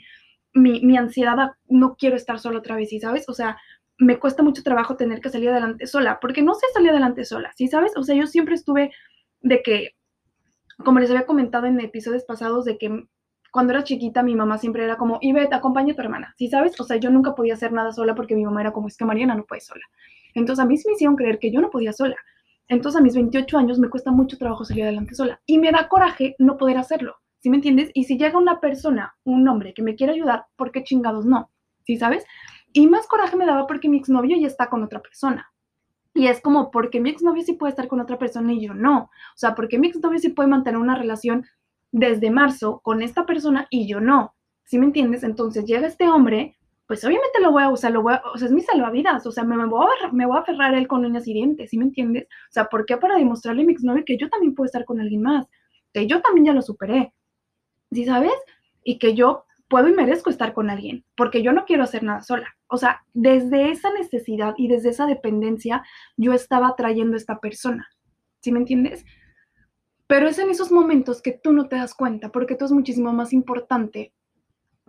mi, 0.58 0.80
mi 0.80 0.96
ansiedad 0.96 1.52
no 1.68 1.96
quiero 1.96 2.16
estar 2.16 2.38
sola 2.38 2.58
otra 2.58 2.76
vez, 2.76 2.90
¿sí 2.90 3.00
sabes? 3.00 3.28
O 3.28 3.32
sea, 3.32 3.58
me 3.98 4.18
cuesta 4.18 4.42
mucho 4.42 4.62
trabajo 4.62 4.96
tener 4.96 5.20
que 5.20 5.28
salir 5.28 5.50
adelante 5.50 5.86
sola, 5.86 6.18
porque 6.20 6.42
no 6.42 6.54
sé 6.54 6.66
salir 6.72 6.90
adelante 6.90 7.24
sola, 7.24 7.52
¿sí 7.56 7.68
sabes? 7.68 7.96
O 7.96 8.02
sea, 8.02 8.14
yo 8.14 8.26
siempre 8.26 8.54
estuve 8.54 8.92
de 9.40 9.62
que, 9.62 9.96
como 10.84 11.00
les 11.00 11.10
había 11.10 11.26
comentado 11.26 11.66
en 11.66 11.80
episodios 11.80 12.24
pasados, 12.24 12.64
de 12.64 12.78
que 12.78 13.06
cuando 13.50 13.72
era 13.72 13.82
chiquita 13.82 14.22
mi 14.22 14.36
mamá 14.36 14.58
siempre 14.58 14.84
era 14.84 14.96
como, 14.96 15.18
Ivette, 15.20 15.54
acompaña 15.54 15.92
a 15.92 15.96
tu 15.96 16.02
hermana, 16.02 16.34
¿sí 16.38 16.48
sabes? 16.48 16.78
O 16.80 16.84
sea, 16.84 16.96
yo 16.96 17.10
nunca 17.10 17.34
podía 17.34 17.54
hacer 17.54 17.72
nada 17.72 17.92
sola 17.92 18.14
porque 18.14 18.36
mi 18.36 18.44
mamá 18.44 18.60
era 18.60 18.72
como, 18.72 18.88
es 18.88 18.96
que 18.96 19.04
Mariana 19.04 19.34
no 19.34 19.44
puede 19.44 19.60
sola. 19.60 19.84
Entonces 20.34 20.62
a 20.62 20.66
mí 20.66 20.76
me 20.86 20.92
hicieron 20.92 21.16
creer 21.16 21.38
que 21.38 21.50
yo 21.50 21.60
no 21.60 21.70
podía 21.70 21.92
sola. 21.92 22.16
Entonces 22.68 23.00
a 23.00 23.02
mis 23.02 23.14
28 23.14 23.58
años 23.58 23.78
me 23.78 23.88
cuesta 23.88 24.12
mucho 24.12 24.38
trabajo 24.38 24.64
salir 24.64 24.84
adelante 24.84 25.14
sola 25.14 25.40
y 25.46 25.58
me 25.58 25.72
da 25.72 25.88
coraje 25.88 26.36
no 26.38 26.56
poder 26.58 26.76
hacerlo, 26.76 27.16
¿sí 27.40 27.50
me 27.50 27.56
entiendes? 27.56 27.90
Y 27.94 28.04
si 28.04 28.18
llega 28.18 28.38
una 28.38 28.60
persona, 28.60 29.16
un 29.24 29.46
hombre 29.48 29.74
que 29.74 29.82
me 29.82 29.94
quiere 29.94 30.12
ayudar, 30.14 30.46
¿por 30.56 30.72
qué 30.72 30.84
chingados 30.84 31.26
no? 31.26 31.50
¿Sí 31.84 31.96
sabes? 31.96 32.24
Y 32.72 32.86
más 32.86 33.06
coraje 33.06 33.36
me 33.36 33.46
daba 33.46 33.66
porque 33.66 33.88
mi 33.88 33.98
exnovio 33.98 34.36
ya 34.38 34.46
está 34.46 34.68
con 34.68 34.82
otra 34.82 35.00
persona. 35.00 35.50
Y 36.14 36.26
es 36.26 36.40
como, 36.40 36.70
porque 36.70 37.00
mi 37.00 37.10
exnovio 37.10 37.42
sí 37.42 37.54
puede 37.54 37.70
estar 37.70 37.88
con 37.88 38.00
otra 38.00 38.18
persona 38.18 38.52
y 38.52 38.66
yo 38.66 38.74
no. 38.74 39.04
O 39.04 39.36
sea, 39.36 39.54
porque 39.54 39.78
mi 39.78 39.88
exnovio 39.88 40.18
sí 40.18 40.30
puede 40.30 40.48
mantener 40.48 40.80
una 40.80 40.96
relación 40.96 41.46
desde 41.92 42.30
marzo 42.30 42.80
con 42.80 43.02
esta 43.02 43.24
persona 43.24 43.66
y 43.70 43.88
yo 43.88 44.00
no. 44.00 44.34
¿Sí 44.64 44.78
me 44.78 44.86
entiendes? 44.86 45.22
Entonces 45.22 45.64
llega 45.64 45.86
este 45.86 46.08
hombre 46.08 46.58
pues 46.88 47.04
obviamente 47.04 47.40
lo 47.42 47.52
voy 47.52 47.62
a 47.62 47.68
usar, 47.68 47.92
lo 47.92 48.02
voy 48.02 48.14
a, 48.14 48.22
o 48.32 48.38
sea, 48.38 48.46
es 48.48 48.52
mi 48.52 48.62
salvavidas, 48.62 49.26
o 49.26 49.30
sea, 49.30 49.44
me, 49.44 49.62
voy 49.66 49.86
a, 50.02 50.10
me 50.10 50.24
voy 50.24 50.38
a 50.38 50.40
aferrar 50.40 50.74
a 50.74 50.78
él 50.78 50.88
con 50.88 51.04
uñas 51.04 51.28
y 51.28 51.34
dientes, 51.34 51.68
¿sí 51.68 51.76
me 51.76 51.84
entiendes? 51.84 52.24
O 52.24 52.52
sea, 52.52 52.64
¿por 52.64 52.86
qué 52.86 52.96
para 52.96 53.16
demostrarle 53.16 53.62
a 53.62 53.66
mi 53.66 53.74
exnovio 53.74 54.04
que 54.06 54.16
yo 54.16 54.30
también 54.30 54.54
puedo 54.54 54.64
estar 54.64 54.86
con 54.86 54.98
alguien 54.98 55.20
más? 55.20 55.46
Que 55.92 56.06
yo 56.06 56.22
también 56.22 56.46
ya 56.46 56.54
lo 56.54 56.62
superé, 56.62 57.12
¿sí 57.92 58.04
sabes? 58.04 58.32
Y 58.84 58.98
que 58.98 59.14
yo 59.14 59.44
puedo 59.68 59.88
y 59.88 59.92
merezco 59.92 60.30
estar 60.30 60.54
con 60.54 60.70
alguien, 60.70 61.04
porque 61.16 61.42
yo 61.42 61.52
no 61.52 61.64
quiero 61.64 61.82
hacer 61.82 62.02
nada 62.02 62.22
sola. 62.22 62.48
O 62.68 62.76
sea, 62.78 63.02
desde 63.12 63.70
esa 63.70 63.92
necesidad 63.92 64.54
y 64.56 64.68
desde 64.68 64.90
esa 64.90 65.06
dependencia, 65.06 65.82
yo 66.16 66.32
estaba 66.32 66.68
atrayendo 66.68 67.14
a 67.14 67.18
esta 67.18 67.38
persona, 67.38 67.88
¿sí 68.40 68.50
me 68.50 68.60
entiendes? 68.60 69.04
Pero 70.06 70.26
es 70.26 70.38
en 70.38 70.50
esos 70.50 70.72
momentos 70.72 71.20
que 71.20 71.32
tú 71.32 71.52
no 71.52 71.68
te 71.68 71.76
das 71.76 71.94
cuenta, 71.94 72.30
porque 72.30 72.54
tú 72.54 72.64
es 72.64 72.72
muchísimo 72.72 73.12
más 73.12 73.32
importante 73.32 74.14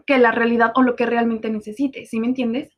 que 0.06 0.18
la 0.18 0.31
realidad 0.31 0.72
o 0.75 0.81
lo 0.81 0.96
que 0.96 1.06
realmente 1.06 1.50
necesites, 1.50 2.10
¿sí 2.10 2.19
me 2.19 2.28
entiendes? 2.28 2.72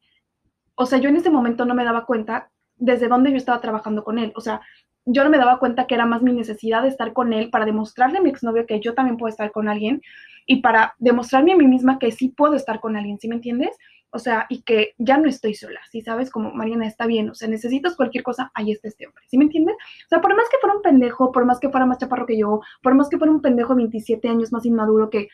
O 0.76 0.88
sea, 0.88 0.98
yo 0.98 1.10
en 1.10 1.18
ese 1.18 1.30
momento 1.30 1.66
no 1.66 1.76
me 1.76 1.86
daba 1.86 2.06
cuenta 2.06 2.52
desde 2.78 3.08
dónde 3.08 3.30
yo 3.30 3.38
estaba 3.38 3.62
trabajando 3.62 4.04
con 4.04 4.18
él. 4.18 4.34
O 4.36 4.42
sea, 4.42 4.62
yo 5.06 5.24
no 5.24 5.29
me 5.29 5.38
daba 5.38 5.60
cuenta 5.60 5.88
que 5.88 5.96
era 5.96 6.05
más 6.05 6.22
mi 6.22 6.34
necesidad 6.34 6.84
de 6.84 6.89
estar 6.89 7.13
con 7.13 7.34
él 7.34 7.50
para 7.50 7.65
demostrarle 7.65 8.20
a 8.20 8.22
mi 8.22 8.29
exnovio 8.29 8.65
que 8.65 8.79
yo 8.79 8.93
también 8.93 9.17
puedo 9.17 9.29
estar 9.29 9.51
con 9.51 9.67
alguien 9.67 10.01
y 10.46 10.62
para 10.62 10.96
demostrarme 11.00 11.53
a 11.53 11.58
mí 11.58 11.67
misma 11.67 12.00
que 12.00 12.12
sí 12.12 12.29
puedo 12.29 12.55
estar 12.55 12.79
con 12.79 12.96
alguien, 12.96 13.20
¿sí 13.20 13.27
me 13.27 13.36
entiendes? 13.36 13.77
O 14.10 14.20
sea, 14.20 14.46
y 14.50 14.63
que 14.63 14.93
ya 14.98 15.17
no 15.17 15.29
estoy 15.29 15.55
sola, 15.55 15.79
¿sí 15.89 16.01
sabes? 16.01 16.29
Como 16.29 16.51
Mariana 16.51 16.86
está 16.86 17.05
bien, 17.05 17.29
o 17.29 17.36
sea, 17.36 17.48
necesitas 17.48 17.96
cualquier 17.96 18.24
cosa, 18.24 18.51
ahí 18.53 18.72
está 18.72 18.89
este 18.89 19.08
hombre, 19.08 19.24
¿sí 19.27 19.38
me 19.38 19.46
entiendes? 19.46 19.75
O 19.75 20.10
sea, 20.10 20.22
por 20.22 20.36
más 20.36 20.46
que 20.50 20.58
fuera 20.60 20.75
un 20.75 20.81
pendejo, 20.81 21.31
por 21.31 21.46
más 21.46 21.60
que 21.60 21.70
fuera 21.70 21.86
más 21.86 21.98
chaparro 21.98 22.25
que 22.25 22.38
yo, 22.38 22.62
por 22.81 22.93
más 22.93 23.10
que 23.10 23.17
fuera 23.17 23.31
un 23.31 23.41
pendejo 23.41 23.74
de 23.74 23.84
27 23.84 24.27
años 24.27 24.51
más 24.51 24.65
inmaduro 24.65 25.10
que 25.10 25.29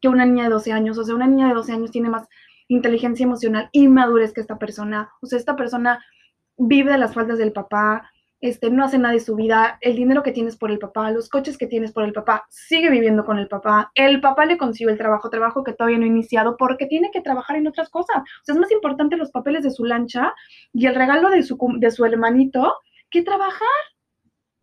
que 0.00 0.08
una 0.08 0.26
niña 0.26 0.44
de 0.44 0.50
12 0.50 0.72
años. 0.72 0.98
O 0.98 1.04
sea, 1.04 1.14
una 1.14 1.26
niña 1.26 1.48
de 1.48 1.54
12 1.54 1.72
años 1.72 1.90
tiene 1.90 2.08
más 2.08 2.28
inteligencia 2.68 3.24
emocional 3.24 3.68
y 3.72 3.88
madurez 3.88 4.32
que 4.32 4.40
esta 4.40 4.58
persona. 4.58 5.10
O 5.20 5.26
sea, 5.26 5.38
esta 5.38 5.56
persona 5.56 6.04
vive 6.56 6.92
de 6.92 6.98
las 6.98 7.14
faltas 7.14 7.38
del 7.38 7.52
papá, 7.52 8.10
este, 8.40 8.70
no 8.70 8.84
hace 8.84 8.98
nada 8.98 9.14
de 9.14 9.20
su 9.20 9.34
vida, 9.34 9.78
el 9.80 9.96
dinero 9.96 10.22
que 10.22 10.32
tienes 10.32 10.56
por 10.56 10.70
el 10.70 10.78
papá, 10.78 11.10
los 11.10 11.28
coches 11.28 11.58
que 11.58 11.66
tienes 11.66 11.92
por 11.92 12.04
el 12.04 12.12
papá, 12.12 12.46
sigue 12.48 12.90
viviendo 12.90 13.24
con 13.24 13.38
el 13.38 13.48
papá, 13.48 13.90
el 13.94 14.20
papá 14.20 14.46
le 14.46 14.58
consiguió 14.58 14.90
el 14.90 14.98
trabajo, 14.98 15.28
trabajo 15.28 15.64
que 15.64 15.72
todavía 15.72 15.98
no 15.98 16.04
ha 16.04 16.08
iniciado 16.08 16.56
porque 16.56 16.86
tiene 16.86 17.10
que 17.12 17.20
trabajar 17.20 17.56
en 17.56 17.66
otras 17.66 17.90
cosas. 17.90 18.16
O 18.18 18.44
sea, 18.44 18.54
es 18.54 18.60
más 18.60 18.70
importante 18.70 19.16
los 19.16 19.30
papeles 19.30 19.64
de 19.64 19.70
su 19.70 19.84
lancha 19.84 20.34
y 20.72 20.86
el 20.86 20.94
regalo 20.94 21.30
de 21.30 21.42
su, 21.42 21.58
de 21.78 21.90
su 21.90 22.04
hermanito 22.04 22.74
que 23.10 23.22
trabajar. 23.22 23.68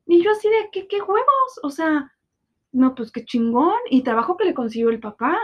Y 0.06 0.24
yo 0.24 0.32
así 0.32 0.48
de, 0.48 0.70
¿qué, 0.72 0.88
qué 0.88 1.02
huevos? 1.02 1.60
O 1.64 1.70
sea, 1.70 2.12
no, 2.72 2.94
pues 2.94 3.12
qué 3.12 3.26
chingón, 3.26 3.80
y 3.90 4.04
trabajo 4.04 4.38
que 4.38 4.46
le 4.46 4.54
consiguió 4.54 4.90
el 4.90 5.00
papá, 5.00 5.38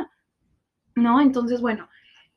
¿no? 0.95 1.21
Entonces, 1.21 1.61
bueno, 1.61 1.89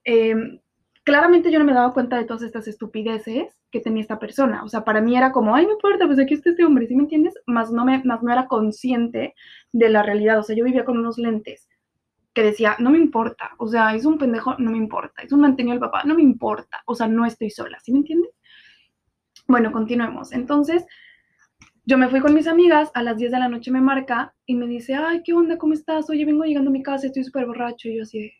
em, 0.04 0.60
claramente 1.04 1.52
yo 1.52 1.58
no 1.58 1.64
me 1.64 1.74
daba 1.74 1.92
cuenta 1.92 2.16
de 2.16 2.24
todas 2.24 2.42
estas 2.42 2.66
estupideces 2.66 3.54
que 3.70 3.80
tenía 3.80 4.02
esta 4.02 4.18
persona, 4.18 4.64
o 4.64 4.68
sea, 4.68 4.84
para 4.84 5.00
mí 5.00 5.16
era 5.16 5.32
como, 5.32 5.54
ay, 5.54 5.66
no 5.66 5.72
importa, 5.72 6.06
pues 6.06 6.18
aquí 6.18 6.34
está 6.34 6.50
este 6.50 6.64
hombre, 6.64 6.86
¿sí 6.86 6.96
me 6.96 7.02
entiendes? 7.02 7.34
Más 7.46 7.70
no, 7.70 7.84
me, 7.84 8.02
más 8.04 8.22
no 8.22 8.32
era 8.32 8.48
consciente 8.48 9.34
de 9.72 9.88
la 9.90 10.02
realidad, 10.02 10.38
o 10.38 10.42
sea, 10.42 10.56
yo 10.56 10.64
vivía 10.64 10.84
con 10.84 10.98
unos 10.98 11.18
lentes 11.18 11.68
que 12.32 12.42
decía, 12.42 12.76
no 12.80 12.90
me 12.90 12.98
importa, 12.98 13.52
o 13.58 13.68
sea, 13.68 13.94
es 13.94 14.04
un 14.04 14.18
pendejo, 14.18 14.56
no 14.58 14.72
me 14.72 14.78
importa, 14.78 15.22
es 15.22 15.32
un 15.32 15.40
mantenido 15.40 15.74
el 15.74 15.80
papá, 15.80 16.02
no 16.04 16.14
me 16.14 16.22
importa, 16.22 16.82
o 16.86 16.94
sea, 16.94 17.06
no 17.06 17.26
estoy 17.26 17.50
sola, 17.50 17.78
¿sí 17.80 17.92
me 17.92 17.98
entiendes? 17.98 18.30
Bueno, 19.46 19.70
continuemos. 19.70 20.32
Entonces, 20.32 20.84
yo 21.84 21.98
me 21.98 22.08
fui 22.08 22.20
con 22.20 22.34
mis 22.34 22.46
amigas, 22.46 22.90
a 22.94 23.02
las 23.02 23.18
10 23.18 23.30
de 23.30 23.38
la 23.38 23.48
noche 23.48 23.70
me 23.70 23.80
marca 23.80 24.34
y 24.46 24.54
me 24.54 24.66
dice, 24.66 24.94
ay, 24.94 25.22
¿qué 25.22 25.34
onda? 25.34 25.58
¿Cómo 25.58 25.74
estás? 25.74 26.08
Oye, 26.08 26.24
vengo 26.24 26.44
llegando 26.44 26.70
a 26.70 26.72
mi 26.72 26.82
casa, 26.82 27.06
estoy 27.06 27.24
súper 27.24 27.46
borracho. 27.46 27.88
Y 27.88 27.98
yo 27.98 28.02
así 28.04 28.20
de, 28.20 28.32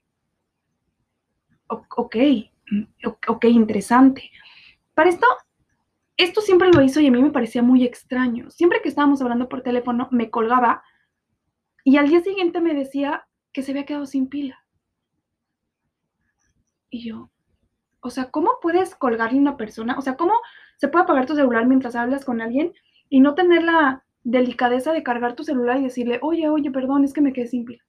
ok, 1.68 2.16
ok, 3.26 3.44
interesante. 3.46 4.30
Para 4.94 5.10
esto, 5.10 5.26
esto 6.16 6.40
siempre 6.40 6.70
lo 6.72 6.82
hizo 6.82 7.00
y 7.00 7.06
a 7.06 7.10
mí 7.10 7.20
me 7.20 7.30
parecía 7.30 7.62
muy 7.62 7.84
extraño. 7.84 8.50
Siempre 8.50 8.80
que 8.82 8.88
estábamos 8.88 9.20
hablando 9.22 9.48
por 9.48 9.62
teléfono, 9.62 10.08
me 10.10 10.30
colgaba 10.30 10.82
y 11.84 11.96
al 11.96 12.08
día 12.08 12.20
siguiente 12.22 12.60
me 12.60 12.74
decía 12.74 13.26
que 13.52 13.62
se 13.62 13.72
había 13.72 13.84
quedado 13.84 14.06
sin 14.06 14.28
pila. 14.28 14.58
Y 16.90 17.08
yo, 17.08 17.30
o 18.00 18.10
sea, 18.10 18.30
¿cómo 18.30 18.52
puedes 18.62 18.94
colgarle 18.94 19.38
a 19.38 19.40
una 19.42 19.56
persona? 19.56 19.98
O 19.98 20.02
sea, 20.02 20.16
¿cómo 20.16 20.34
se 20.76 20.88
puede 20.88 21.04
apagar 21.04 21.26
tu 21.26 21.34
celular 21.34 21.66
mientras 21.66 21.96
hablas 21.96 22.24
con 22.24 22.40
alguien 22.40 22.72
y 23.08 23.20
no 23.20 23.34
tener 23.34 23.62
la 23.62 24.04
delicadeza 24.22 24.92
de 24.92 25.02
cargar 25.02 25.34
tu 25.34 25.44
celular 25.44 25.78
y 25.78 25.84
decirle, 25.84 26.18
oye, 26.22 26.48
oye, 26.48 26.70
perdón, 26.70 27.04
es 27.04 27.12
que 27.12 27.20
me 27.20 27.32
quedé 27.32 27.46
sin 27.46 27.64
pila? 27.64 27.82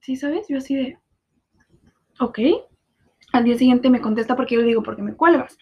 ¿Sí 0.00 0.16
sabes? 0.16 0.46
Yo 0.48 0.58
así 0.58 0.76
de, 0.76 0.98
ok. 2.20 2.38
Al 3.38 3.44
día 3.44 3.56
siguiente 3.56 3.88
me 3.88 4.00
contesta 4.00 4.34
porque 4.34 4.56
yo 4.56 4.62
le 4.62 4.66
digo, 4.66 4.82
¿por 4.82 4.96
qué 4.96 5.02
me 5.02 5.14
cuelgas? 5.14 5.56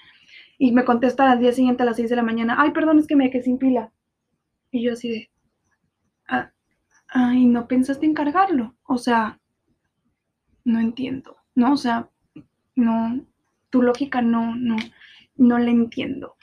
Y 0.56 0.72
me 0.72 0.86
contesta 0.86 1.30
al 1.30 1.40
día 1.40 1.52
siguiente 1.52 1.82
a 1.82 1.86
las 1.86 1.96
6 1.96 2.08
de 2.08 2.16
la 2.16 2.22
mañana, 2.22 2.56
ay, 2.58 2.70
perdón, 2.70 2.98
es 2.98 3.06
que 3.06 3.16
me 3.16 3.30
quedé 3.30 3.42
sin 3.42 3.58
pila. 3.58 3.92
Y 4.70 4.82
yo 4.82 4.94
así 4.94 5.10
de, 5.10 5.30
ah, 6.28 6.50
ay, 7.08 7.44
no 7.44 7.68
pensaste 7.68 8.06
en 8.06 8.14
cargarlo. 8.14 8.74
O 8.84 8.96
sea, 8.96 9.38
no 10.64 10.80
entiendo, 10.80 11.36
¿no? 11.54 11.74
O 11.74 11.76
sea, 11.76 12.08
no, 12.76 13.26
tu 13.68 13.82
lógica 13.82 14.22
no, 14.22 14.56
no, 14.56 14.76
no 15.36 15.58
la 15.58 15.70
entiendo. 15.70 16.36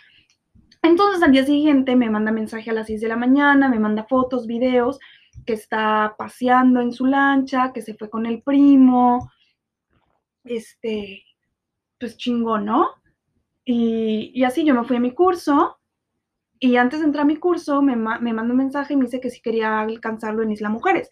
Entonces 0.84 1.24
al 1.24 1.32
día 1.32 1.46
siguiente 1.48 1.96
me 1.96 2.12
manda 2.12 2.32
mensaje 2.32 2.70
a 2.70 2.74
las 2.74 2.86
6 2.86 3.02
de 3.02 3.08
la 3.08 3.16
mañana, 3.16 3.70
me 3.70 3.80
manda 3.80 4.04
fotos, 4.04 4.46
videos, 4.46 5.00
que 5.48 5.54
está 5.54 6.14
paseando 6.16 6.80
en 6.82 6.92
su 6.92 7.08
lancha, 7.08 7.72
que 7.74 7.82
se 7.82 7.96
fue 7.96 8.12
con 8.12 8.28
el 8.28 8.44
primo, 8.44 9.32
este, 10.44 11.24
pues 12.00 12.18
chingón, 12.18 12.66
¿no? 12.66 12.90
Y, 13.66 14.44
así 14.44 14.66
yo 14.66 14.76
me 14.76 14.84
fui 14.84 14.98
a 14.98 15.00
mi 15.00 15.12
curso 15.12 15.78
y 16.60 16.76
antes 16.78 17.00
de 17.00 17.06
entrar 17.06 17.24
a 17.24 17.28
mi 17.28 17.38
curso 17.38 17.82
me, 17.82 17.96
me 17.96 18.34
manda 18.34 18.52
un 18.52 18.58
mensaje 18.58 18.94
y 18.94 18.98
me 18.98 19.06
dice 19.06 19.20
que 19.20 19.30
si 19.30 19.42
quería 19.42 19.80
alcanzarlo 19.82 20.44
en 20.44 20.52
Isla 20.52 20.70
Mujeres, 20.70 21.10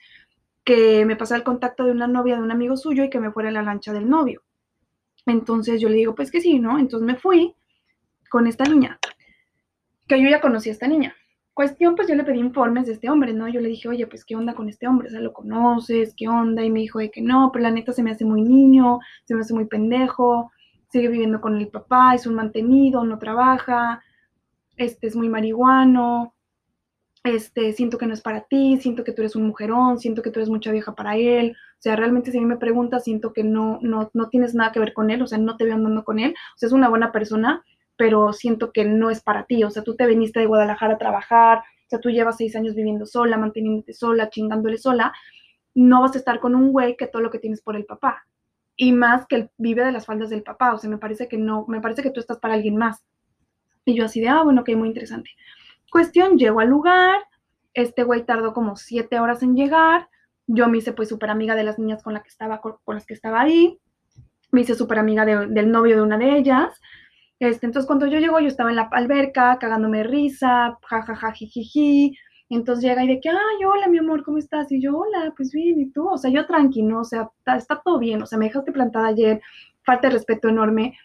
que 0.64 1.06
me 1.06 1.16
pasara 1.16 1.40
el 1.40 1.44
contacto 1.44 1.86
de 1.86 1.92
una 1.92 2.08
novia 2.08 2.36
de 2.36 2.42
un 2.42 2.52
amigo 2.52 2.78
suyo 2.78 3.04
y 3.04 3.10
que 3.10 3.20
me 3.20 3.32
fuera 3.32 3.50
en 3.50 3.56
la 3.56 3.64
lancha 3.64 3.94
del 3.94 4.10
novio. 4.10 4.44
Entonces 5.26 5.82
yo 5.82 5.90
le 5.90 5.96
digo, 5.96 6.16
pues 6.16 6.32
que 6.32 6.42
sí, 6.42 6.60
¿no? 6.60 6.80
Entonces 6.80 7.06
me 7.06 7.16
fui 7.16 7.56
con 8.30 8.48
esta 8.48 8.64
niña, 8.64 9.00
que 10.08 10.22
yo 10.22 10.30
ya 10.30 10.42
conocí 10.42 10.70
a 10.70 10.74
esta 10.74 10.88
niña. 10.88 11.16
Cuestión, 11.54 11.96
pues 11.96 12.08
yo 12.08 12.16
le 12.16 12.24
pedí 12.24 12.40
informes 12.40 12.88
de 12.88 12.94
este 12.94 13.10
hombre, 13.10 13.34
¿no? 13.34 13.48
Yo 13.50 13.60
le 13.60 13.68
dije, 13.70 13.90
oye, 13.90 14.08
pues 14.08 14.24
qué 14.24 14.36
onda 14.36 14.54
con 14.54 14.70
este 14.70 14.88
hombre, 14.88 15.10
o 15.10 15.12
sea, 15.12 15.20
¿lo 15.20 15.34
conoces? 15.34 16.14
¿Qué 16.16 16.28
onda? 16.30 16.64
Y 16.64 16.72
me 16.72 16.80
dijo 16.80 17.00
de 17.00 17.12
que 17.12 17.22
no, 17.22 17.52
pero 17.52 17.64
la 17.64 17.72
neta 17.72 17.92
se 17.92 18.04
me 18.04 18.12
hace 18.12 18.24
muy 18.26 18.42
niño, 18.42 19.00
se 19.26 19.36
me 19.36 19.42
hace 19.42 19.54
muy 19.54 19.66
pendejo, 19.66 20.52
sigue 20.90 21.10
viviendo 21.10 21.42
con 21.42 21.58
el 21.58 21.68
papá, 21.68 22.16
es 22.16 22.26
un 22.26 22.36
mantenido, 22.36 23.04
no 23.04 23.20
trabaja, 23.20 24.02
este 24.78 25.08
es 25.08 25.16
muy 25.16 25.30
marihuano, 25.30 26.34
este, 27.24 27.74
siento 27.74 27.98
que 27.98 28.08
no 28.08 28.14
es 28.14 28.22
para 28.22 28.42
ti, 28.42 28.78
siento 28.82 29.04
que 29.04 29.12
tú 29.12 29.22
eres 29.22 29.36
un 29.36 29.46
mujerón, 29.46 30.00
siento 30.00 30.22
que 30.22 30.32
tú 30.32 30.40
eres 30.40 30.50
mucha 30.50 30.72
vieja 30.72 30.96
para 30.96 31.18
él, 31.18 31.52
o 31.52 31.82
sea, 31.82 31.96
realmente 31.96 32.32
si 32.32 32.38
a 32.38 32.42
mí 32.42 32.48
me 32.48 32.58
preguntas, 32.58 33.04
siento 33.04 33.34
que 33.34 33.44
no, 33.44 33.80
no, 33.82 34.10
no 34.14 34.30
tienes 34.30 34.56
nada 34.56 34.72
que 34.72 34.80
ver 34.80 34.94
con 34.94 35.12
él, 35.12 35.22
o 35.22 35.28
sea, 35.28 35.38
no 35.38 35.58
te 35.58 35.66
veo 35.66 35.76
andando 35.76 36.04
con 36.04 36.20
él, 36.20 36.34
o 36.56 36.58
sea, 36.58 36.68
es 36.68 36.74
una 36.74 36.90
buena 36.90 37.12
persona, 37.12 37.64
pero 37.98 38.34
siento 38.34 38.72
que 38.72 38.86
no 38.86 39.10
es 39.10 39.22
para 39.22 39.46
ti, 39.46 39.64
o 39.64 39.70
sea, 39.70 39.84
tú 39.84 39.96
te 39.96 40.06
viniste 40.06 40.40
de 40.40 40.48
Guadalajara 40.48 40.96
a 40.96 40.98
trabajar, 40.98 41.60
o 41.60 41.90
sea, 41.90 42.00
tú 42.00 42.10
llevas 42.10 42.38
seis 42.38 42.56
años 42.56 42.76
viviendo 42.76 43.06
sola, 43.06 43.38
manteniéndote 43.38 43.94
sola, 43.94 44.30
chingándole 44.30 44.78
sola, 44.78 45.14
no 45.74 46.02
vas 46.02 46.16
a 46.16 46.18
estar 46.20 46.40
con 46.40 46.56
un 46.56 46.72
güey 46.72 46.98
que 46.98 47.08
todo 47.08 47.22
lo 47.22 47.30
que 47.30 47.40
tienes 47.40 47.62
por 47.62 47.76
el 47.76 47.86
papá, 47.86 48.26
y 48.76 48.94
más 48.94 49.28
que 49.28 49.50
vive 49.58 49.86
de 49.86 49.92
las 49.92 50.06
faldas 50.06 50.30
del 50.30 50.44
papá, 50.44 50.74
o 50.74 50.78
sea, 50.78 50.90
me 50.90 50.98
parece 50.98 51.28
que 51.28 51.38
no, 51.38 51.66
me 51.68 51.82
parece 51.82 52.02
que 52.02 52.12
tú 52.12 52.20
estás 52.20 52.40
para 52.40 52.56
alguien 52.56 52.78
más. 52.78 53.06
Y 53.86 53.96
yo 53.96 54.06
así 54.06 54.22
de, 54.22 54.30
ah, 54.30 54.44
bueno, 54.44 54.62
ok, 54.62 54.70
muy 54.76 54.88
interesante. 54.88 55.30
Cuestión, 55.92 56.38
llego 56.38 56.60
al 56.60 56.70
lugar, 56.70 57.20
este 57.74 58.04
güey 58.04 58.26
tardó 58.26 58.54
como 58.54 58.76
siete 58.76 59.20
horas 59.20 59.44
en 59.44 59.56
llegar, 59.56 60.10
yo 60.48 60.68
me 60.68 60.80
hice 60.80 60.94
pues 60.94 61.10
súper 61.10 61.30
amiga 61.30 61.56
de 61.56 61.64
las 61.64 61.80
niñas 61.80 62.04
con, 62.04 62.14
las 62.14 62.24
que 63.06 63.14
estaba 63.14 63.42
ahí, 63.42 63.80
me 64.52 64.62
hice 64.62 64.76
súper 64.76 65.00
amiga 65.00 65.26
del 65.26 65.72
novio 65.72 65.96
de 65.96 66.02
una 66.02 66.18
de 66.18 66.38
ellas, 66.38 66.80
este, 67.42 67.66
entonces 67.66 67.88
cuando 67.88 68.06
yo 68.06 68.20
llego 68.20 68.40
yo 68.40 68.48
estaba 68.48 68.70
en 68.70 68.76
la 68.76 68.88
alberca 68.92 69.58
cagándome 69.60 70.04
risa, 70.04 70.78
jajaja, 70.86 71.32
jijiji, 71.32 72.16
entonces 72.50 72.84
llega 72.84 73.04
y 73.04 73.08
de 73.08 73.20
que, 73.20 73.30
ay, 73.30 73.66
hola, 73.66 73.88
mi 73.88 73.98
amor, 73.98 74.24
¿cómo 74.24 74.38
estás? 74.38 74.72
Y 74.72 74.80
yo, 74.80 74.96
hola, 74.96 75.34
pues 75.36 75.52
bien, 75.52 75.80
¿y 75.80 75.90
tú? 75.90 76.08
O 76.08 76.18
sea, 76.20 76.30
yo 76.30 76.46
tranquilo, 76.46 77.00
o 77.00 77.04
sea, 77.04 77.30
está, 77.40 77.56
está 77.56 77.82
todo 77.84 77.98
bien, 77.98 78.22
o 78.22 78.28
sea, 78.28 78.38
me 78.38 78.46
dejaste 78.46 78.72
plantada 78.72 79.08
ayer, 79.08 79.42
falta 79.84 80.08
de 80.08 80.14
respeto 80.14 80.50
enorme, 80.50 80.96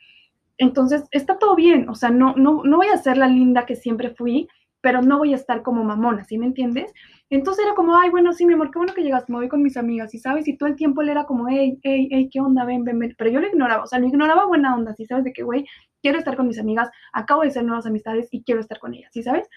entonces, 0.58 1.04
está 1.10 1.38
todo 1.38 1.56
bien, 1.56 1.88
o 1.88 1.94
sea, 1.94 2.10
no, 2.10 2.34
no, 2.36 2.62
no 2.64 2.76
voy 2.76 2.88
a 2.88 2.98
ser 2.98 3.16
la 3.16 3.28
linda 3.28 3.64
que 3.64 3.76
siempre 3.76 4.10
fui, 4.10 4.48
pero 4.86 5.02
no 5.02 5.18
voy 5.18 5.32
a 5.32 5.36
estar 5.36 5.64
como 5.64 5.82
mamona, 5.82 6.22
¿sí 6.22 6.38
me 6.38 6.46
entiendes? 6.46 6.94
Entonces 7.28 7.64
era 7.64 7.74
como, 7.74 7.96
ay, 7.96 8.08
bueno, 8.08 8.32
sí, 8.32 8.46
mi 8.46 8.54
amor, 8.54 8.70
qué 8.70 8.78
bueno 8.78 8.94
que 8.94 9.02
llegaste, 9.02 9.32
me 9.32 9.38
voy 9.38 9.48
con 9.48 9.60
mis 9.60 9.76
amigas, 9.76 10.14
y 10.14 10.20
sabes, 10.20 10.46
y 10.46 10.56
todo 10.56 10.68
el 10.68 10.76
tiempo 10.76 11.02
él 11.02 11.08
era 11.08 11.24
como, 11.24 11.48
hey, 11.48 11.76
hey, 11.82 12.06
hey, 12.08 12.28
¿qué 12.32 12.38
onda? 12.38 12.64
Ven, 12.64 12.84
ven, 12.84 12.96
ven, 13.00 13.12
pero 13.18 13.28
yo 13.28 13.40
lo 13.40 13.48
ignoraba, 13.48 13.82
o 13.82 13.86
sea, 13.88 13.98
lo 13.98 14.06
ignoraba 14.06 14.46
buena 14.46 14.76
onda, 14.76 14.94
¿sí 14.94 15.04
sabes? 15.04 15.24
De 15.24 15.32
que, 15.32 15.42
güey, 15.42 15.66
quiero 16.02 16.20
estar 16.20 16.36
con 16.36 16.46
mis 16.46 16.60
amigas, 16.60 16.88
acabo 17.12 17.42
de 17.42 17.48
hacer 17.48 17.64
nuevas 17.64 17.84
amistades 17.84 18.28
y 18.30 18.44
quiero 18.44 18.60
estar 18.60 18.78
con 18.78 18.94
ellas, 18.94 19.10
¿sí 19.12 19.24
sabes? 19.24 19.48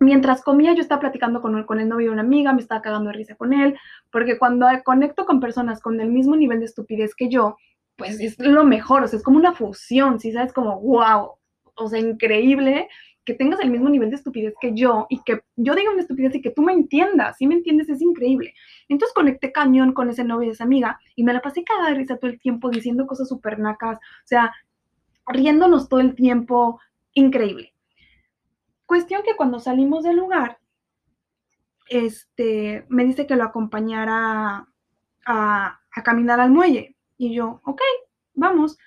Mientras 0.00 0.40
comía, 0.40 0.72
yo 0.72 0.80
estaba 0.80 1.02
platicando 1.02 1.42
con, 1.42 1.62
con 1.64 1.78
el 1.78 1.86
novio 1.90 2.06
de 2.06 2.12
una 2.14 2.22
amiga, 2.22 2.54
me 2.54 2.62
estaba 2.62 2.80
cagando 2.80 3.10
de 3.10 3.18
risa 3.18 3.34
con 3.34 3.52
él, 3.52 3.76
porque 4.10 4.38
cuando 4.38 4.66
conecto 4.82 5.26
con 5.26 5.40
personas 5.40 5.82
con 5.82 6.00
el 6.00 6.08
mismo 6.08 6.36
nivel 6.36 6.60
de 6.60 6.64
estupidez 6.64 7.14
que 7.14 7.28
yo, 7.28 7.58
pues 7.96 8.18
es 8.18 8.38
lo 8.38 8.64
mejor, 8.64 9.02
o 9.02 9.08
sea, 9.08 9.18
es 9.18 9.22
como 9.22 9.36
una 9.36 9.52
fusión, 9.52 10.18
¿sí 10.18 10.32
sabes? 10.32 10.54
Como, 10.54 10.80
wow, 10.80 11.32
o 11.74 11.86
sea, 11.86 11.98
increíble 11.98 12.88
que 13.28 13.34
tengas 13.34 13.60
el 13.60 13.70
mismo 13.70 13.90
nivel 13.90 14.08
de 14.08 14.16
estupidez 14.16 14.54
que 14.58 14.72
yo 14.74 15.06
y 15.10 15.22
que 15.22 15.42
yo 15.54 15.74
diga 15.74 15.90
una 15.90 16.00
estupidez 16.00 16.34
y 16.34 16.40
que 16.40 16.50
tú 16.50 16.62
me 16.62 16.72
entiendas, 16.72 17.36
¿sí 17.36 17.46
me 17.46 17.56
entiendes? 17.56 17.90
Es 17.90 18.00
increíble. 18.00 18.54
Entonces 18.88 19.14
conecté 19.14 19.52
cañón 19.52 19.92
con 19.92 20.08
ese 20.08 20.24
novio 20.24 20.48
y 20.48 20.52
esa 20.52 20.64
amiga 20.64 20.98
y 21.14 21.24
me 21.24 21.34
la 21.34 21.42
pasé 21.42 21.62
cada 21.62 21.92
risa 21.92 22.16
todo 22.16 22.30
el 22.30 22.40
tiempo 22.40 22.70
diciendo 22.70 23.06
cosas 23.06 23.28
súper 23.28 23.58
nacas, 23.58 23.98
o 23.98 24.24
sea, 24.24 24.54
riéndonos 25.26 25.90
todo 25.90 26.00
el 26.00 26.14
tiempo, 26.14 26.80
increíble. 27.12 27.74
Cuestión 28.86 29.22
que 29.22 29.36
cuando 29.36 29.60
salimos 29.60 30.04
del 30.04 30.16
lugar, 30.16 30.58
este, 31.90 32.86
me 32.88 33.04
dice 33.04 33.26
que 33.26 33.36
lo 33.36 33.44
acompañara 33.44 34.66
a, 35.26 35.80
a 35.94 36.02
caminar 36.02 36.40
al 36.40 36.50
muelle. 36.50 36.96
Y 37.18 37.34
yo, 37.34 37.60
ok, 37.66 37.82
vamos. 38.32 38.78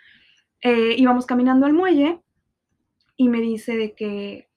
Eh, 0.61 0.95
íbamos 0.97 1.27
caminando 1.27 1.67
al 1.67 1.73
muelle 1.73 2.20
y 3.15 3.29
me 3.29 3.39
dice 3.41 3.77
de 3.77 3.93
que 3.93 4.49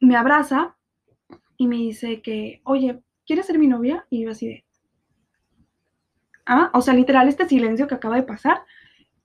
me 0.00 0.16
abraza 0.16 0.76
y 1.56 1.66
me 1.66 1.76
dice 1.76 2.20
que, 2.22 2.60
oye, 2.64 3.02
¿quieres 3.26 3.46
ser 3.46 3.58
mi 3.58 3.66
novia? 3.66 4.06
Y 4.10 4.24
yo 4.24 4.30
así 4.30 4.48
de, 4.48 4.64
ah, 6.46 6.70
o 6.74 6.80
sea, 6.80 6.94
literal, 6.94 7.28
este 7.28 7.48
silencio 7.48 7.86
que 7.86 7.94
acaba 7.94 8.16
de 8.16 8.22
pasar, 8.22 8.62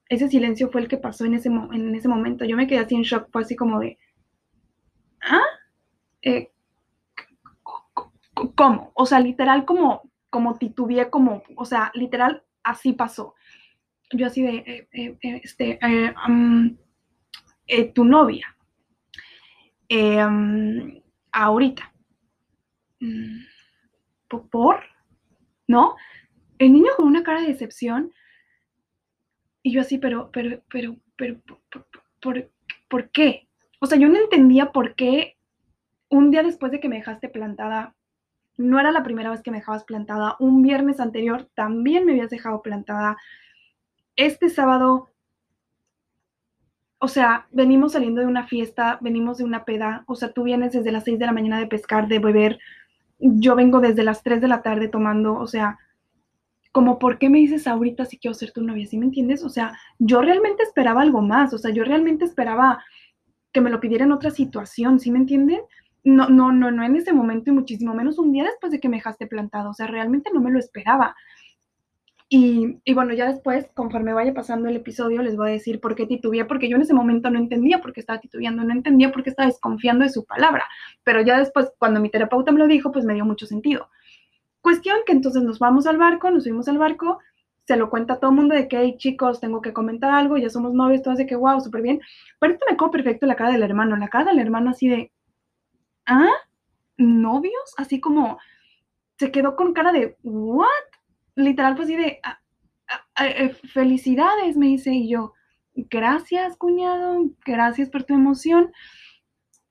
ese 0.08 0.28
silencio 0.28 0.70
fue 0.70 0.82
el 0.82 0.88
que 0.88 0.98
pasó 0.98 1.24
en 1.24 1.34
ese, 1.34 1.48
en 1.48 1.94
ese 1.94 2.08
momento. 2.08 2.44
Yo 2.44 2.56
me 2.56 2.66
quedé 2.66 2.80
así 2.80 2.94
en 2.94 3.02
shock, 3.02 3.28
fue 3.30 3.42
así 3.42 3.56
como 3.56 3.80
de, 3.80 3.98
ah, 5.22 5.40
eh, 6.22 6.52
¿cómo? 8.54 8.92
O 8.94 9.06
sea, 9.06 9.20
literal 9.20 9.64
como, 9.64 10.10
como 10.30 10.58
titubeé, 10.58 11.10
como, 11.10 11.42
o 11.56 11.64
sea, 11.64 11.90
literal 11.94 12.42
así 12.62 12.92
pasó. 12.92 13.34
Yo 14.12 14.26
así 14.26 14.42
de, 14.42 14.88
eh, 14.92 15.18
eh, 15.22 16.14
eh, 17.72 17.90
tu 17.92 18.04
novia, 18.04 18.54
ahorita, 21.32 21.92
mm, 23.00 23.40
¿por? 24.50 24.82
¿No? 25.66 25.96
El 26.58 26.72
niño 26.72 26.92
con 26.96 27.06
una 27.06 27.22
cara 27.22 27.40
de 27.40 27.48
decepción 27.48 28.12
y 29.62 29.72
yo 29.72 29.80
así, 29.80 29.96
pero, 29.96 30.30
pero, 30.32 30.62
pero, 30.68 30.96
pero, 31.16 31.40
¿por, 32.20 32.50
por 32.88 33.10
qué? 33.10 33.48
O 33.80 33.86
sea, 33.86 33.98
yo 33.98 34.08
no 34.08 34.18
entendía 34.18 34.70
por 34.72 34.94
qué 34.94 35.36
un 36.08 36.30
día 36.30 36.42
después 36.42 36.72
de 36.72 36.80
que 36.80 36.88
me 36.88 36.96
dejaste 36.96 37.28
plantada 37.28 37.94
no 38.58 38.78
era 38.78 38.92
la 38.92 39.02
primera 39.02 39.30
vez 39.30 39.42
que 39.42 39.50
me 39.50 39.58
dejabas 39.58 39.84
plantada. 39.84 40.36
Un 40.38 40.62
viernes 40.62 41.00
anterior 41.00 41.48
también 41.54 42.04
me 42.04 42.12
habías 42.12 42.28
dejado 42.28 42.60
plantada. 42.60 43.16
Este 44.14 44.50
sábado, 44.50 45.08
o 47.04 47.08
sea, 47.08 47.48
venimos 47.50 47.94
saliendo 47.94 48.20
de 48.20 48.28
una 48.28 48.46
fiesta, 48.46 48.98
venimos 49.00 49.38
de 49.38 49.44
una 49.44 49.64
peda. 49.64 50.04
O 50.06 50.14
sea, 50.14 50.32
tú 50.32 50.44
vienes 50.44 50.72
desde 50.72 50.92
las 50.92 51.02
6 51.02 51.18
de 51.18 51.26
la 51.26 51.32
mañana 51.32 51.58
de 51.58 51.66
pescar, 51.66 52.06
de 52.06 52.20
beber. 52.20 52.60
Yo 53.18 53.56
vengo 53.56 53.80
desde 53.80 54.04
las 54.04 54.22
3 54.22 54.40
de 54.40 54.46
la 54.46 54.62
tarde 54.62 54.86
tomando. 54.86 55.34
O 55.34 55.48
sea, 55.48 55.80
como, 56.70 57.00
¿por 57.00 57.18
qué 57.18 57.28
me 57.28 57.38
dices 57.38 57.66
ahorita 57.66 58.04
si 58.04 58.18
quiero 58.18 58.34
ser 58.34 58.52
tu 58.52 58.62
novia? 58.62 58.86
¿Sí 58.86 58.98
me 58.98 59.06
entiendes? 59.06 59.42
O 59.42 59.48
sea, 59.48 59.76
yo 59.98 60.22
realmente 60.22 60.62
esperaba 60.62 61.02
algo 61.02 61.22
más. 61.22 61.52
O 61.52 61.58
sea, 61.58 61.72
yo 61.72 61.82
realmente 61.82 62.24
esperaba 62.24 62.84
que 63.52 63.60
me 63.60 63.70
lo 63.70 63.80
pidiera 63.80 64.04
en 64.04 64.12
otra 64.12 64.30
situación. 64.30 65.00
¿Sí 65.00 65.10
me 65.10 65.18
entienden? 65.18 65.62
no, 66.04 66.28
no, 66.28 66.52
no, 66.52 66.70
no 66.70 66.84
en 66.84 66.96
ese 66.96 67.12
momento 67.12 67.50
y 67.50 67.54
muchísimo 67.54 67.94
menos 67.94 68.18
un 68.18 68.32
día 68.32 68.44
después 68.44 68.72
de 68.72 68.78
que 68.78 68.88
me 68.88 68.98
dejaste 68.98 69.26
plantado. 69.26 69.70
O 69.70 69.74
sea, 69.74 69.88
realmente 69.88 70.30
no 70.32 70.40
me 70.40 70.52
lo 70.52 70.60
esperaba. 70.60 71.16
Y, 72.34 72.94
bueno, 72.94 73.12
ya 73.12 73.30
después, 73.30 73.68
conforme 73.74 74.14
vaya 74.14 74.32
pasando 74.32 74.66
el 74.70 74.76
episodio, 74.76 75.20
les 75.20 75.36
voy 75.36 75.50
a 75.50 75.52
decir 75.52 75.80
por 75.80 75.94
qué 75.94 76.06
titubeé, 76.06 76.46
porque 76.46 76.66
yo 76.66 76.76
en 76.76 76.82
ese 76.82 76.94
momento 76.94 77.28
no 77.28 77.38
entendía 77.38 77.82
por 77.82 77.92
qué 77.92 78.00
estaba 78.00 78.20
titubeando, 78.20 78.64
no 78.64 78.72
entendía 78.72 79.12
por 79.12 79.22
qué 79.22 79.28
estaba 79.28 79.48
desconfiando 79.48 80.04
de 80.04 80.10
su 80.10 80.24
palabra. 80.24 80.64
Pero 81.04 81.20
ya 81.20 81.38
después, 81.38 81.70
cuando 81.76 82.00
mi 82.00 82.08
terapeuta 82.08 82.50
me 82.50 82.58
lo 82.58 82.66
dijo, 82.68 82.90
pues 82.90 83.04
me 83.04 83.12
dio 83.12 83.26
mucho 83.26 83.44
sentido. 83.44 83.90
Cuestión 84.62 85.00
que 85.04 85.12
entonces 85.12 85.42
nos 85.42 85.58
vamos 85.58 85.86
al 85.86 85.98
barco, 85.98 86.30
nos 86.30 86.44
subimos 86.44 86.68
al 86.68 86.78
barco, 86.78 87.18
se 87.66 87.76
lo 87.76 87.90
cuenta 87.90 88.14
a 88.14 88.18
todo 88.18 88.30
el 88.30 88.36
mundo 88.36 88.54
de 88.54 88.66
que, 88.66 88.78
hey, 88.78 88.94
chicos, 88.96 89.38
tengo 89.38 89.60
que 89.60 89.74
comentar 89.74 90.10
algo, 90.10 90.38
ya 90.38 90.48
somos 90.48 90.72
novios, 90.72 91.02
todo 91.02 91.14
de 91.14 91.26
que, 91.26 91.36
wow, 91.36 91.60
súper 91.60 91.82
bien. 91.82 92.00
Pero 92.40 92.54
esto 92.54 92.64
me 92.70 92.78
quedó 92.78 92.90
perfecto 92.90 93.26
la 93.26 93.36
cara 93.36 93.52
del 93.52 93.62
hermano, 93.62 93.94
la 93.96 94.08
cara 94.08 94.30
del 94.30 94.38
hermano 94.38 94.70
así 94.70 94.88
de, 94.88 95.12
¿ah? 96.06 96.32
¿Novios? 96.96 97.74
Así 97.76 98.00
como, 98.00 98.38
se 99.18 99.30
quedó 99.30 99.54
con 99.54 99.74
cara 99.74 99.92
de, 99.92 100.16
¿what? 100.22 100.91
Literal 101.34 101.76
fue 101.76 101.84
así 101.84 101.96
de, 101.96 102.20
ah, 102.22 102.40
ah, 102.88 103.06
ah, 103.16 103.28
eh, 103.28 103.54
felicidades, 103.72 104.56
me 104.56 104.66
dice, 104.66 104.92
y 104.92 105.08
yo, 105.08 105.32
gracias, 105.74 106.56
cuñado, 106.56 107.30
gracias 107.44 107.90
por 107.90 108.04
tu 108.04 108.14
emoción. 108.14 108.72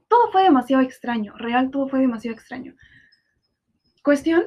Todo 0.08 0.32
fue 0.32 0.44
demasiado 0.44 0.84
extraño, 0.84 1.34
real, 1.38 1.72
todo 1.72 1.88
fue 1.88 2.00
demasiado 2.00 2.36
extraño. 2.36 2.76
Cuestión 4.04 4.44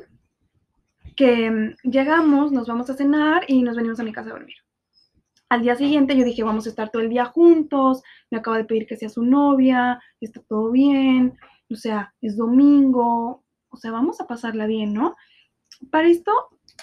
que 1.16 1.50
mm, 1.50 1.90
llegamos, 1.90 2.52
nos 2.52 2.68
vamos 2.68 2.90
a 2.90 2.94
cenar 2.94 3.44
y 3.48 3.62
nos 3.62 3.76
venimos 3.76 4.00
a 4.00 4.04
mi 4.04 4.12
casa 4.12 4.30
a 4.30 4.34
dormir. 4.34 4.56
Al 5.48 5.62
día 5.62 5.76
siguiente 5.76 6.16
yo 6.16 6.24
dije, 6.24 6.42
vamos 6.42 6.66
a 6.66 6.70
estar 6.70 6.90
todo 6.90 7.02
el 7.02 7.10
día 7.10 7.26
juntos, 7.26 8.02
me 8.30 8.38
acaba 8.38 8.56
de 8.56 8.64
pedir 8.64 8.86
que 8.86 8.96
sea 8.96 9.08
su 9.08 9.24
novia, 9.24 10.00
está 10.20 10.42
todo 10.42 10.70
bien, 10.72 11.38
o 11.70 11.76
sea, 11.76 12.14
es 12.20 12.36
domingo, 12.36 13.44
o 13.68 13.76
sea, 13.76 13.92
vamos 13.92 14.20
a 14.20 14.26
pasarla 14.26 14.66
bien, 14.66 14.92
¿no? 14.92 15.14
Para 15.90 16.08
esto 16.08 16.32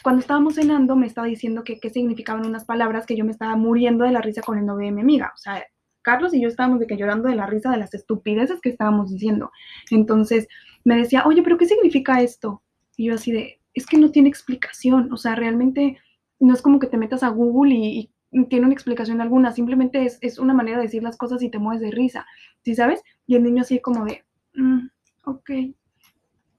cuando 0.04 0.22
estábamos 0.22 0.56
cenando 0.56 0.96
me 0.96 1.08
estaba 1.08 1.28
diciendo 1.28 1.64
que 1.64 1.80
qué 1.80 1.90
significaban 1.90 2.46
unas 2.46 2.66
palabras 2.66 3.06
que 3.06 3.16
yo 3.16 3.26
me 3.26 3.32
estaba 3.32 3.56
muriendo 3.56 4.04
de 4.04 4.12
la 4.12 4.22
risa 4.22 4.42
con 4.42 4.58
el 4.58 4.66
novio 4.66 4.88
de 4.88 4.94
mi 4.94 5.02
amiga. 5.02 5.32
O 5.36 5.38
sea, 5.38 5.64
Carlos 6.02 6.34
y 6.34 6.42
yo 6.42 6.48
estábamos 6.48 6.80
de 6.80 6.88
que 6.88 6.98
llorando 6.98 7.30
de 7.30 7.36
la 7.36 7.46
risa 7.46 7.72
de 7.72 7.78
las 7.78 7.94
estupideces 7.94 8.60
que 8.62 8.70
estábamos 8.70 9.12
diciendo. 9.12 9.52
Entonces 9.92 10.48
me 10.84 10.98
decía, 10.98 11.24
oye, 11.26 11.44
pero 11.44 11.58
¿qué 11.58 11.66
significa 11.66 12.22
esto? 12.22 12.64
Y 12.98 13.08
yo 13.08 13.16
así 13.16 13.32
de, 13.32 13.60
es 13.74 13.86
que 13.86 13.98
no 13.98 14.12
tiene 14.12 14.30
explicación. 14.30 15.12
O 15.14 15.18
sea, 15.18 15.36
realmente 15.36 15.98
no 16.40 16.54
es 16.54 16.62
como 16.62 16.80
que 16.80 16.88
te 16.88 16.98
metas 16.98 17.24
a 17.24 17.30
Google 17.30 17.74
y, 17.74 18.12
tiene 18.48 18.66
una 18.66 18.74
explicación 18.74 19.20
alguna. 19.20 19.52
Simplemente 19.52 20.08
es, 20.22 20.40
una 20.40 20.54
manera 20.54 20.78
de 20.78 20.84
decir 20.84 21.04
las 21.04 21.18
cosas 21.18 21.44
y 21.44 21.50
te 21.50 21.60
mueves 21.60 21.82
de 21.82 21.92
risa. 21.92 22.26
¿Sí 22.64 22.76
sabes? 22.76 23.04
Y 23.28 23.36
el 23.36 23.44
niño 23.44 23.64
así 23.64 23.82
como 23.82 24.06
de, 24.06 24.24
mm, 24.56 24.88
ok. 25.26 25.50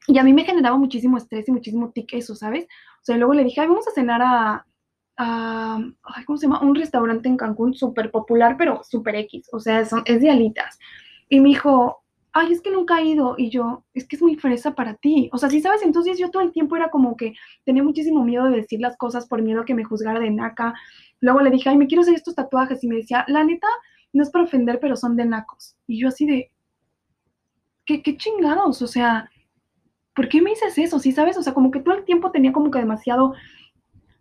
Y 0.08 0.18
a 0.18 0.22
mí 0.22 0.34
me 0.34 0.44
generaba 0.44 0.76
muchísimo 0.76 1.16
estrés 1.16 1.48
y 1.48 1.52
muchísimo 1.52 1.90
tic 1.90 2.12
eso, 2.12 2.34
¿sabes? 2.34 2.66
O 3.02 3.04
sea, 3.04 3.16
luego 3.16 3.34
le 3.34 3.44
dije, 3.44 3.60
ay, 3.60 3.66
vamos 3.66 3.88
a 3.88 3.90
cenar 3.90 4.22
a, 4.22 4.64
ay, 5.16 6.24
¿cómo 6.24 6.36
se 6.36 6.46
llama? 6.46 6.62
Un 6.62 6.74
restaurante 6.74 7.28
en 7.28 7.36
Cancún 7.36 7.74
súper 7.74 8.12
popular, 8.12 8.56
pero 8.56 8.82
súper 8.84 9.16
X, 9.16 9.48
o 9.52 9.58
sea, 9.58 9.84
son, 9.84 10.02
es 10.06 10.20
de 10.20 10.30
alitas. 10.30 10.78
Y 11.28 11.40
me 11.40 11.48
dijo, 11.48 12.02
ay, 12.32 12.52
es 12.52 12.60
que 12.60 12.70
nunca 12.70 13.00
he 13.00 13.06
ido. 13.06 13.34
Y 13.36 13.50
yo, 13.50 13.84
es 13.92 14.06
que 14.06 14.16
es 14.16 14.22
muy 14.22 14.36
fresa 14.36 14.74
para 14.74 14.94
ti. 14.94 15.28
O 15.32 15.38
sea, 15.38 15.50
sí 15.50 15.60
sabes, 15.60 15.82
entonces 15.82 16.16
yo 16.18 16.30
todo 16.30 16.42
el 16.42 16.52
tiempo 16.52 16.76
era 16.76 16.90
como 16.90 17.16
que 17.16 17.34
tenía 17.64 17.82
muchísimo 17.82 18.24
miedo 18.24 18.44
de 18.44 18.56
decir 18.56 18.80
las 18.80 18.96
cosas 18.96 19.26
por 19.26 19.42
miedo 19.42 19.62
a 19.62 19.64
que 19.64 19.74
me 19.74 19.84
juzgara 19.84 20.20
de 20.20 20.30
naca. 20.30 20.74
Luego 21.20 21.40
le 21.40 21.50
dije, 21.50 21.70
ay, 21.70 21.76
me 21.76 21.88
quiero 21.88 22.02
hacer 22.02 22.14
estos 22.14 22.34
tatuajes. 22.36 22.84
Y 22.84 22.88
me 22.88 22.96
decía, 22.96 23.24
la 23.28 23.44
neta, 23.44 23.66
no 24.12 24.22
es 24.22 24.30
para 24.30 24.44
ofender, 24.44 24.78
pero 24.80 24.96
son 24.96 25.16
de 25.16 25.24
nacos. 25.26 25.76
Y 25.88 26.00
yo 26.00 26.08
así 26.08 26.26
de, 26.26 26.52
¿qué, 27.84 28.02
qué 28.02 28.16
chingados? 28.16 28.80
O 28.82 28.86
sea, 28.86 29.28
¿por 30.14 30.28
qué 30.28 30.42
me 30.42 30.50
dices 30.50 30.76
eso? 30.78 30.98
¿Sí 30.98 31.12
sabes? 31.12 31.36
O 31.36 31.42
sea, 31.42 31.54
como 31.54 31.70
que 31.70 31.80
todo 31.80 31.94
el 31.94 32.04
tiempo 32.04 32.30
tenía 32.30 32.52
como 32.52 32.70
que 32.70 32.78
demasiado 32.78 33.34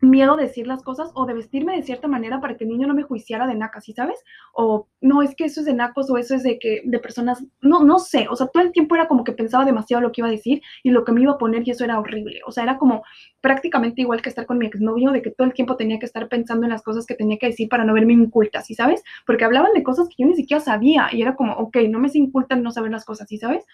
miedo 0.01 0.35
de 0.35 0.43
decir 0.43 0.67
las 0.67 0.83
cosas 0.83 1.11
o 1.13 1.25
de 1.25 1.33
vestirme 1.33 1.75
de 1.75 1.83
cierta 1.83 2.07
manera 2.07 2.41
para 2.41 2.57
que 2.57 2.63
el 2.63 2.71
niño 2.71 2.87
no 2.87 2.93
me 2.93 3.03
juiciara 3.03 3.47
de 3.47 3.55
naca, 3.55 3.81
¿sí 3.81 3.93
sabes? 3.93 4.23
O 4.53 4.87
no, 4.99 5.21
es 5.21 5.35
que 5.35 5.45
eso 5.45 5.59
es 5.59 5.65
de 5.67 5.73
nacos 5.73 6.09
o 6.09 6.17
eso 6.17 6.35
es 6.35 6.43
de 6.43 6.57
que 6.59 6.81
de 6.83 6.99
personas, 6.99 7.43
no, 7.61 7.83
no 7.83 7.99
sé, 7.99 8.27
o 8.29 8.35
sea, 8.35 8.47
todo 8.47 8.63
el 8.63 8.71
tiempo 8.71 8.95
era 8.95 9.07
como 9.07 9.23
que 9.23 9.31
pensaba 9.31 9.63
demasiado 9.63 10.01
lo 10.01 10.11
que 10.11 10.21
iba 10.21 10.27
a 10.27 10.31
decir 10.31 10.61
y 10.83 10.89
lo 10.89 11.05
que 11.05 11.11
me 11.11 11.21
iba 11.21 11.33
a 11.33 11.37
poner 11.37 11.67
y 11.67 11.71
eso 11.71 11.83
era 11.83 11.99
horrible, 11.99 12.41
o 12.45 12.51
sea, 12.51 12.63
era 12.63 12.77
como 12.77 13.03
prácticamente 13.41 14.01
igual 14.01 14.21
que 14.21 14.29
estar 14.29 14.45
con 14.45 14.57
mi 14.57 14.65
exnovio, 14.65 15.11
de 15.11 15.21
que 15.21 15.31
todo 15.31 15.47
el 15.47 15.53
tiempo 15.53 15.77
tenía 15.77 15.99
que 15.99 16.05
estar 16.05 16.27
pensando 16.27 16.65
en 16.65 16.71
las 16.71 16.81
cosas 16.81 17.05
que 17.05 17.15
tenía 17.15 17.37
que 17.37 17.47
decir 17.47 17.69
para 17.69 17.85
no 17.85 17.93
verme 17.93 18.13
inculta, 18.13 18.61
¿sí 18.61 18.73
sabes? 18.75 19.03
Porque 19.25 19.45
hablaban 19.45 19.73
de 19.73 19.83
cosas 19.83 20.07
que 20.09 20.23
yo 20.23 20.27
ni 20.27 20.35
siquiera 20.35 20.61
sabía 20.61 21.09
y 21.11 21.21
era 21.21 21.35
como, 21.35 21.53
ok, 21.53 21.77
no 21.89 21.99
me 21.99 22.09
se 22.09 22.17
inculta 22.17 22.55
no 22.55 22.71
saber 22.71 22.91
las 22.91 23.05
cosas, 23.05 23.27
¿sí 23.27 23.37
sabes? 23.37 23.65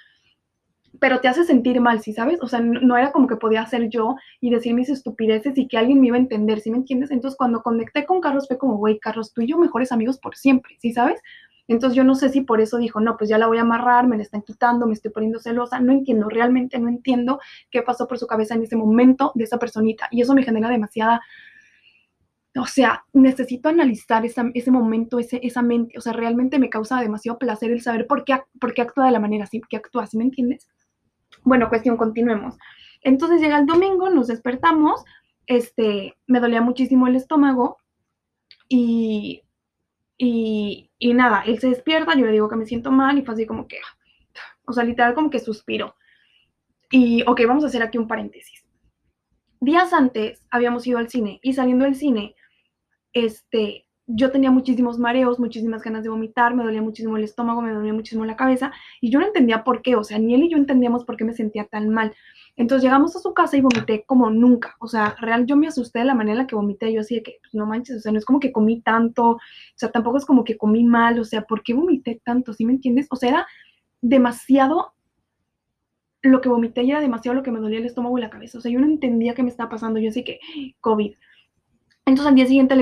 Pero 0.99 1.19
te 1.19 1.27
hace 1.27 1.43
sentir 1.43 1.79
mal, 1.81 2.01
¿sí 2.01 2.13
sabes? 2.13 2.41
O 2.41 2.47
sea, 2.47 2.59
no, 2.59 2.97
era 2.97 3.11
como 3.11 3.27
que 3.27 3.35
podía 3.35 3.65
ser 3.65 3.89
yo 3.89 4.15
y 4.41 4.49
decir 4.49 4.73
mis 4.73 4.89
estupideces 4.89 5.57
y 5.57 5.67
que 5.67 5.77
alguien 5.77 5.99
me 6.01 6.07
iba 6.07 6.17
a 6.17 6.19
entender, 6.19 6.59
¿sí 6.59 6.71
me 6.71 6.77
entiendes? 6.77 7.11
Entonces, 7.11 7.37
cuando 7.37 7.61
conecté 7.61 8.05
con 8.05 8.21
Carlos 8.21 8.47
fue 8.47 8.57
como, 8.57 8.77
güey, 8.77 8.99
Carlos, 8.99 9.33
tú 9.33 9.41
y 9.41 9.47
yo 9.47 9.57
mejores 9.57 9.91
amigos 9.91 10.19
por 10.19 10.35
siempre, 10.35 10.75
¿sí 10.79 10.93
sabes? 10.93 11.21
Entonces, 11.67 11.97
yo 11.97 12.03
no 12.03 12.15
sé 12.15 12.29
si 12.29 12.41
por 12.41 12.61
eso 12.61 12.77
dijo, 12.77 12.99
no, 13.01 13.17
pues 13.17 13.29
ya 13.29 13.37
la 13.37 13.47
voy 13.47 13.57
a 13.57 13.61
amarrar, 13.61 14.07
me 14.07 14.15
la 14.17 14.23
están 14.23 14.41
quitando, 14.41 14.87
me 14.87 14.93
estoy 14.93 15.11
poniendo 15.11 15.39
celosa, 15.39 15.79
no 15.79 15.91
entiendo, 15.91 16.29
realmente 16.29 16.79
no 16.79 16.87
entiendo 16.87 17.39
qué 17.71 17.81
pasó 17.81 18.07
por 18.07 18.17
su 18.17 18.27
cabeza 18.27 18.55
en 18.55 18.63
ese 18.63 18.77
momento 18.77 19.31
de 19.35 19.43
esa 19.43 19.57
personita 19.59 20.07
y 20.11 20.21
eso 20.21 20.33
me 20.33 20.43
genera 20.43 20.69
demasiada... 20.69 21.21
O 22.59 22.65
sea, 22.65 23.05
necesito 23.13 23.69
analizar 23.69 24.25
ese 24.25 24.71
momento, 24.71 25.19
ese, 25.19 25.39
esa 25.43 25.61
mente. 25.61 25.95
O 25.95 26.01
sea, 26.01 26.11
realmente 26.13 26.57
me 26.57 26.71
causa 26.71 26.99
demasiado 26.99 27.37
placer 27.37 27.69
el 27.69 27.81
saber 27.81 28.07
por 28.07 28.25
qué, 28.25 28.41
por 28.59 28.73
qué 28.73 28.81
actúa 28.81 29.05
de 29.05 29.11
la 29.11 29.19
manera 29.19 29.43
así, 29.43 29.61
que 29.69 29.77
actúa, 29.77 30.07
¿sí 30.07 30.17
me 30.17 30.23
entiendes? 30.23 30.67
Bueno, 31.47 31.69
cuestión, 31.69 31.95
continuemos. 31.95 32.57
Entonces 33.01 33.39
llega 33.39 33.57
el 33.57 33.65
domingo, 33.65 34.09
nos 34.09 34.27
despertamos, 34.27 35.05
este, 35.45 36.17
me 36.27 36.41
dolía 36.41 36.59
muchísimo 36.59 37.07
el 37.07 37.15
estómago 37.15 37.77
y, 38.67 39.43
y, 40.17 40.91
y 40.99 41.13
nada, 41.13 41.43
él 41.45 41.57
se 41.59 41.69
despierta, 41.69 42.15
yo 42.15 42.25
le 42.25 42.33
digo 42.33 42.49
que 42.49 42.57
me 42.57 42.65
siento 42.65 42.91
mal 42.91 43.17
y 43.17 43.21
fue 43.21 43.33
así 43.33 43.45
como 43.45 43.65
que, 43.65 43.79
o 44.65 44.73
sea, 44.73 44.83
literal 44.83 45.13
como 45.13 45.29
que 45.29 45.39
suspiro. 45.39 45.95
Y, 46.91 47.23
ok, 47.25 47.39
vamos 47.47 47.63
a 47.63 47.67
hacer 47.67 47.81
aquí 47.81 47.97
un 47.97 48.09
paréntesis. 48.09 48.65
Días 49.61 49.93
antes 49.93 50.43
habíamos 50.51 50.85
ido 50.85 50.97
al 50.97 51.07
cine 51.07 51.39
y 51.41 51.53
saliendo 51.53 51.85
del 51.85 51.95
cine, 51.95 52.35
este, 53.13 53.86
yo 54.07 54.31
tenía 54.31 54.51
muchísimos 54.51 54.97
mareos, 54.97 55.37
muchísimas 55.37 55.83
ganas 55.83 56.01
de 56.03 56.09
vomitar, 56.09 56.55
me 56.55 56.63
dolía 56.63 56.81
muchísimo 56.81 57.17
el 57.17 57.25
estómago, 57.25 57.61
me 57.61 57.73
dolía 57.73 57.93
muchísimo 57.93 58.23
la 58.23 58.37
cabeza 58.37 58.71
y 59.01 59.11
yo 59.11 59.19
no 59.19 59.27
entendía 59.27 59.65
por 59.65 59.81
qué, 59.81 59.97
o 59.97 60.03
sea, 60.03 60.17
ni 60.17 60.33
él 60.33 60.43
y 60.43 60.49
yo 60.49 60.57
entendíamos 60.57 61.03
por 61.03 61.17
qué 61.17 61.25
me 61.25 61.33
sentía 61.33 61.65
tan 61.65 61.89
mal. 61.89 62.15
Entonces 62.55 62.83
llegamos 62.83 63.15
a 63.15 63.19
su 63.19 63.33
casa 63.33 63.57
y 63.57 63.61
vomité 63.61 64.05
como 64.05 64.29
nunca, 64.29 64.77
o 64.79 64.87
sea, 64.87 65.15
real 65.19 65.45
yo 65.45 65.57
me 65.57 65.67
asusté 65.67 65.99
de 65.99 66.05
la 66.05 66.15
manera 66.15 66.33
en 66.33 66.37
la 66.39 66.47
que 66.47 66.55
vomité, 66.55 66.91
yo 66.91 67.01
así 67.01 67.15
de 67.15 67.23
que, 67.23 67.37
pues, 67.41 67.53
no 67.53 67.65
manches, 67.65 67.97
o 67.97 67.99
sea, 67.99 68.11
no 68.13 68.17
es 68.17 68.25
como 68.25 68.39
que 68.39 68.53
comí 68.53 68.81
tanto, 68.81 69.31
o 69.31 69.39
sea, 69.75 69.91
tampoco 69.91 70.17
es 70.17 70.25
como 70.25 70.43
que 70.45 70.57
comí 70.57 70.85
mal, 70.85 71.19
o 71.19 71.25
sea, 71.25 71.41
¿por 71.41 71.61
qué 71.61 71.73
vomité 71.73 72.21
tanto? 72.23 72.53
¿Sí 72.53 72.65
me 72.65 72.73
entiendes? 72.73 73.07
O 73.11 73.17
sea, 73.17 73.29
era 73.29 73.47
demasiado 74.01 74.93
lo 76.21 76.41
que 76.41 76.49
vomité 76.49 76.83
y 76.83 76.91
era 76.91 77.01
demasiado 77.01 77.35
lo 77.35 77.43
que 77.43 77.51
me 77.51 77.59
dolía 77.59 77.79
el 77.79 77.85
estómago 77.85 78.17
y 78.17 78.21
la 78.21 78.29
cabeza, 78.29 78.57
o 78.57 78.61
sea, 78.61 78.71
yo 78.71 78.79
no 78.79 78.85
entendía 78.85 79.35
qué 79.35 79.43
me 79.43 79.49
estaba 79.49 79.69
pasando, 79.69 79.99
yo 79.99 80.09
así 80.09 80.23
que, 80.23 80.39
COVID. 80.79 81.13
Entonces 82.07 82.29
al 82.29 82.35
día 82.35 82.45
siguiente 82.45 82.73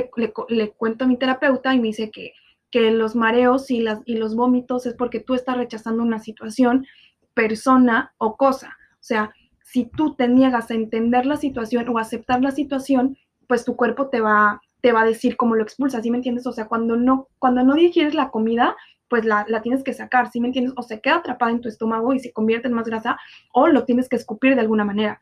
le, 0.49 0.71
cuento 0.73 1.03
a 1.03 1.07
mi 1.07 1.17
terapeuta 1.17 1.73
y 1.73 1.79
me 1.79 1.87
dice 1.87 2.11
que, 2.11 2.33
los 2.91 3.15
mareos 3.15 3.71
y, 3.71 3.79
las, 3.79 4.01
los 4.05 4.35
vómitos 4.35 4.85
es 4.85 4.95
porque 4.95 5.21
tú 5.21 5.33
estás 5.33 5.55
rechazando 5.55 6.03
una 6.03 6.19
situación, 6.19 6.85
persona 7.33 8.13
o 8.17 8.35
cosa. 8.35 8.77
O 8.95 9.03
sea, 9.03 9.33
si 9.63 9.85
tú 9.85 10.13
te 10.13 10.27
niegas 10.27 10.69
a 10.69 10.73
entender 10.73 11.25
la 11.25 11.37
situación 11.37 11.87
o 11.87 11.97
aceptar 11.97 12.41
la 12.41 12.51
situación, 12.51 13.17
pues 13.47 13.63
tu 13.63 13.77
cuerpo 13.77 14.09
te 14.09 14.19
va, 14.19 14.61
a 14.83 15.05
decir 15.05 15.37
cómo 15.37 15.55
lo 15.55 15.63
expulsa, 15.63 16.01
¿sí 16.01 16.11
me 16.11 16.17
entiendes? 16.17 16.45
O 16.47 16.51
sea, 16.51 16.67
cuando 16.67 16.97
no, 16.97 17.29
cuando 17.39 17.63
no 17.63 17.75
digieres 17.75 18.13
la 18.13 18.29
comida, 18.29 18.75
pues 19.07 19.23
la, 19.23 19.45
la, 19.47 19.61
tienes 19.61 19.81
que 19.81 19.93
sacar, 19.93 20.29
¿sí 20.29 20.41
me 20.41 20.47
entiendes? 20.47 20.73
O 20.75 20.83
se 20.83 20.99
queda 20.99 21.15
atrapada 21.15 21.51
en 21.51 21.61
tu 21.61 21.69
estómago 21.69 22.13
y 22.13 22.19
se 22.19 22.33
convierte 22.33 22.67
en 22.67 22.73
más 22.73 22.87
grasa, 22.87 23.17
o 23.53 23.67
lo 23.67 23.85
tienes 23.85 24.09
que 24.09 24.17
escupir 24.17 24.53
de 24.53 24.61
alguna 24.61 24.83
manera. 24.83 25.21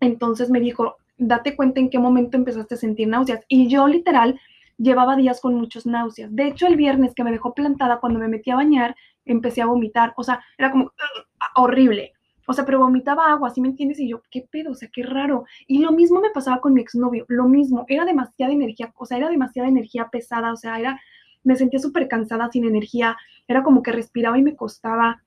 Entonces 0.00 0.50
me 0.50 0.60
dijo, 0.60 0.98
date 1.18 1.56
cuenta 1.56 1.80
en 1.80 1.90
qué 1.90 1.98
momento 1.98 2.36
empezaste 2.36 2.74
a 2.74 2.78
sentir 2.78 3.08
náuseas. 3.08 3.44
Y 3.48 3.68
yo 3.68 3.86
literal 3.86 4.40
llevaba 4.78 5.16
días 5.16 5.40
con 5.40 5.54
muchos 5.54 5.84
náuseas. 5.86 6.34
De 6.34 6.46
hecho, 6.46 6.66
el 6.66 6.76
viernes 6.76 7.14
que 7.14 7.24
me 7.24 7.32
dejó 7.32 7.54
plantada, 7.54 8.00
cuando 8.00 8.18
me 8.18 8.28
metí 8.28 8.50
a 8.50 8.56
bañar, 8.56 8.96
empecé 9.24 9.60
a 9.60 9.66
vomitar. 9.66 10.14
O 10.16 10.22
sea, 10.22 10.42
era 10.56 10.70
como 10.70 10.92
horrible. 11.56 12.12
O 12.46 12.54
sea, 12.54 12.64
pero 12.64 12.78
vomitaba 12.78 13.30
agua, 13.30 13.50
¿sí 13.50 13.60
me 13.60 13.68
entiendes? 13.68 14.00
Y 14.00 14.08
yo, 14.08 14.22
¿qué 14.30 14.48
pedo? 14.50 14.70
O 14.70 14.74
sea, 14.74 14.88
qué 14.90 15.02
raro. 15.02 15.44
Y 15.66 15.80
lo 15.80 15.92
mismo 15.92 16.20
me 16.20 16.30
pasaba 16.30 16.62
con 16.62 16.72
mi 16.72 16.80
exnovio, 16.80 17.26
lo 17.28 17.46
mismo. 17.46 17.84
Era 17.88 18.06
demasiada 18.06 18.52
energía, 18.52 18.90
o 18.96 19.04
sea, 19.04 19.18
era 19.18 19.28
demasiada 19.28 19.68
energía 19.68 20.08
pesada, 20.10 20.52
o 20.52 20.56
sea, 20.56 20.78
era, 20.78 20.98
me 21.44 21.56
sentía 21.56 21.78
súper 21.78 22.08
cansada, 22.08 22.48
sin 22.50 22.64
energía. 22.64 23.18
Era 23.46 23.62
como 23.62 23.82
que 23.82 23.92
respiraba 23.92 24.38
y 24.38 24.42
me 24.42 24.56
costaba. 24.56 25.22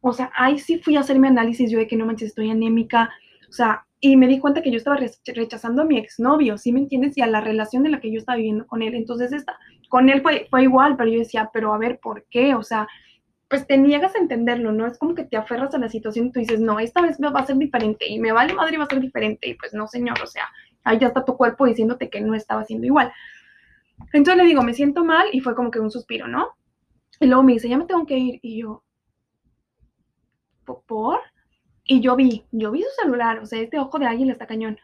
O 0.00 0.14
sea, 0.14 0.30
ahí 0.34 0.58
sí 0.58 0.78
fui 0.78 0.96
a 0.96 1.00
hacerme 1.00 1.28
análisis 1.28 1.70
yo 1.70 1.78
de 1.78 1.86
que 1.86 1.96
no 1.96 2.06
manches, 2.06 2.28
estoy 2.30 2.50
anémica. 2.50 3.10
O 3.50 3.52
sea, 3.52 3.85
y 4.00 4.16
me 4.16 4.26
di 4.26 4.38
cuenta 4.38 4.62
que 4.62 4.70
yo 4.70 4.76
estaba 4.76 4.98
rechazando 5.26 5.82
a 5.82 5.84
mi 5.84 5.98
exnovio, 5.98 6.58
¿sí 6.58 6.72
me 6.72 6.80
entiendes? 6.80 7.16
Y 7.16 7.22
a 7.22 7.26
la 7.26 7.40
relación 7.40 7.86
en 7.86 7.92
la 7.92 8.00
que 8.00 8.12
yo 8.12 8.18
estaba 8.18 8.36
viviendo 8.36 8.66
con 8.66 8.82
él. 8.82 8.94
Entonces, 8.94 9.32
esta, 9.32 9.58
con 9.88 10.08
él 10.10 10.20
fue, 10.22 10.46
fue 10.50 10.64
igual, 10.64 10.96
pero 10.96 11.10
yo 11.10 11.18
decía, 11.18 11.50
pero 11.52 11.72
a 11.72 11.78
ver, 11.78 11.98
¿por 12.00 12.24
qué? 12.30 12.54
O 12.54 12.62
sea, 12.62 12.86
pues 13.48 13.66
te 13.66 13.78
niegas 13.78 14.14
a 14.14 14.18
entenderlo, 14.18 14.72
¿no? 14.72 14.86
Es 14.86 14.98
como 14.98 15.14
que 15.14 15.24
te 15.24 15.36
aferras 15.36 15.74
a 15.74 15.78
la 15.78 15.88
situación 15.88 16.26
y 16.26 16.32
tú 16.32 16.40
dices, 16.40 16.60
no, 16.60 16.78
esta 16.80 17.00
vez 17.00 17.16
va 17.20 17.40
a 17.40 17.46
ser 17.46 17.56
diferente 17.56 18.06
y 18.08 18.18
me 18.18 18.32
vale 18.32 18.54
madre 18.54 18.76
va 18.76 18.84
a 18.84 18.88
ser 18.88 19.00
diferente. 19.00 19.48
Y 19.48 19.54
pues 19.54 19.72
no, 19.72 19.86
señor, 19.86 20.20
o 20.22 20.26
sea, 20.26 20.48
ahí 20.84 20.98
ya 20.98 21.08
está 21.08 21.24
tu 21.24 21.36
cuerpo 21.36 21.66
diciéndote 21.66 22.10
que 22.10 22.20
no 22.20 22.34
estaba 22.34 22.62
haciendo 22.62 22.86
igual. 22.86 23.12
Entonces 24.12 24.36
le 24.36 24.48
digo, 24.48 24.62
me 24.62 24.74
siento 24.74 25.04
mal 25.04 25.28
y 25.32 25.40
fue 25.40 25.54
como 25.54 25.70
que 25.70 25.80
un 25.80 25.90
suspiro, 25.90 26.26
¿no? 26.26 26.48
Y 27.20 27.26
luego 27.26 27.42
me 27.42 27.52
dice, 27.54 27.68
ya 27.68 27.78
me 27.78 27.86
tengo 27.86 28.04
que 28.04 28.18
ir. 28.18 28.40
Y 28.42 28.62
yo, 28.62 28.82
¿por? 30.64 31.20
Y 31.86 32.00
yo 32.00 32.16
vi, 32.16 32.44
yo 32.50 32.72
vi 32.72 32.82
su 32.82 33.02
celular, 33.02 33.38
o 33.38 33.46
sea, 33.46 33.60
este 33.60 33.78
ojo 33.78 33.98
de 33.98 34.06
águila 34.06 34.32
está 34.32 34.46
cañón. 34.46 34.78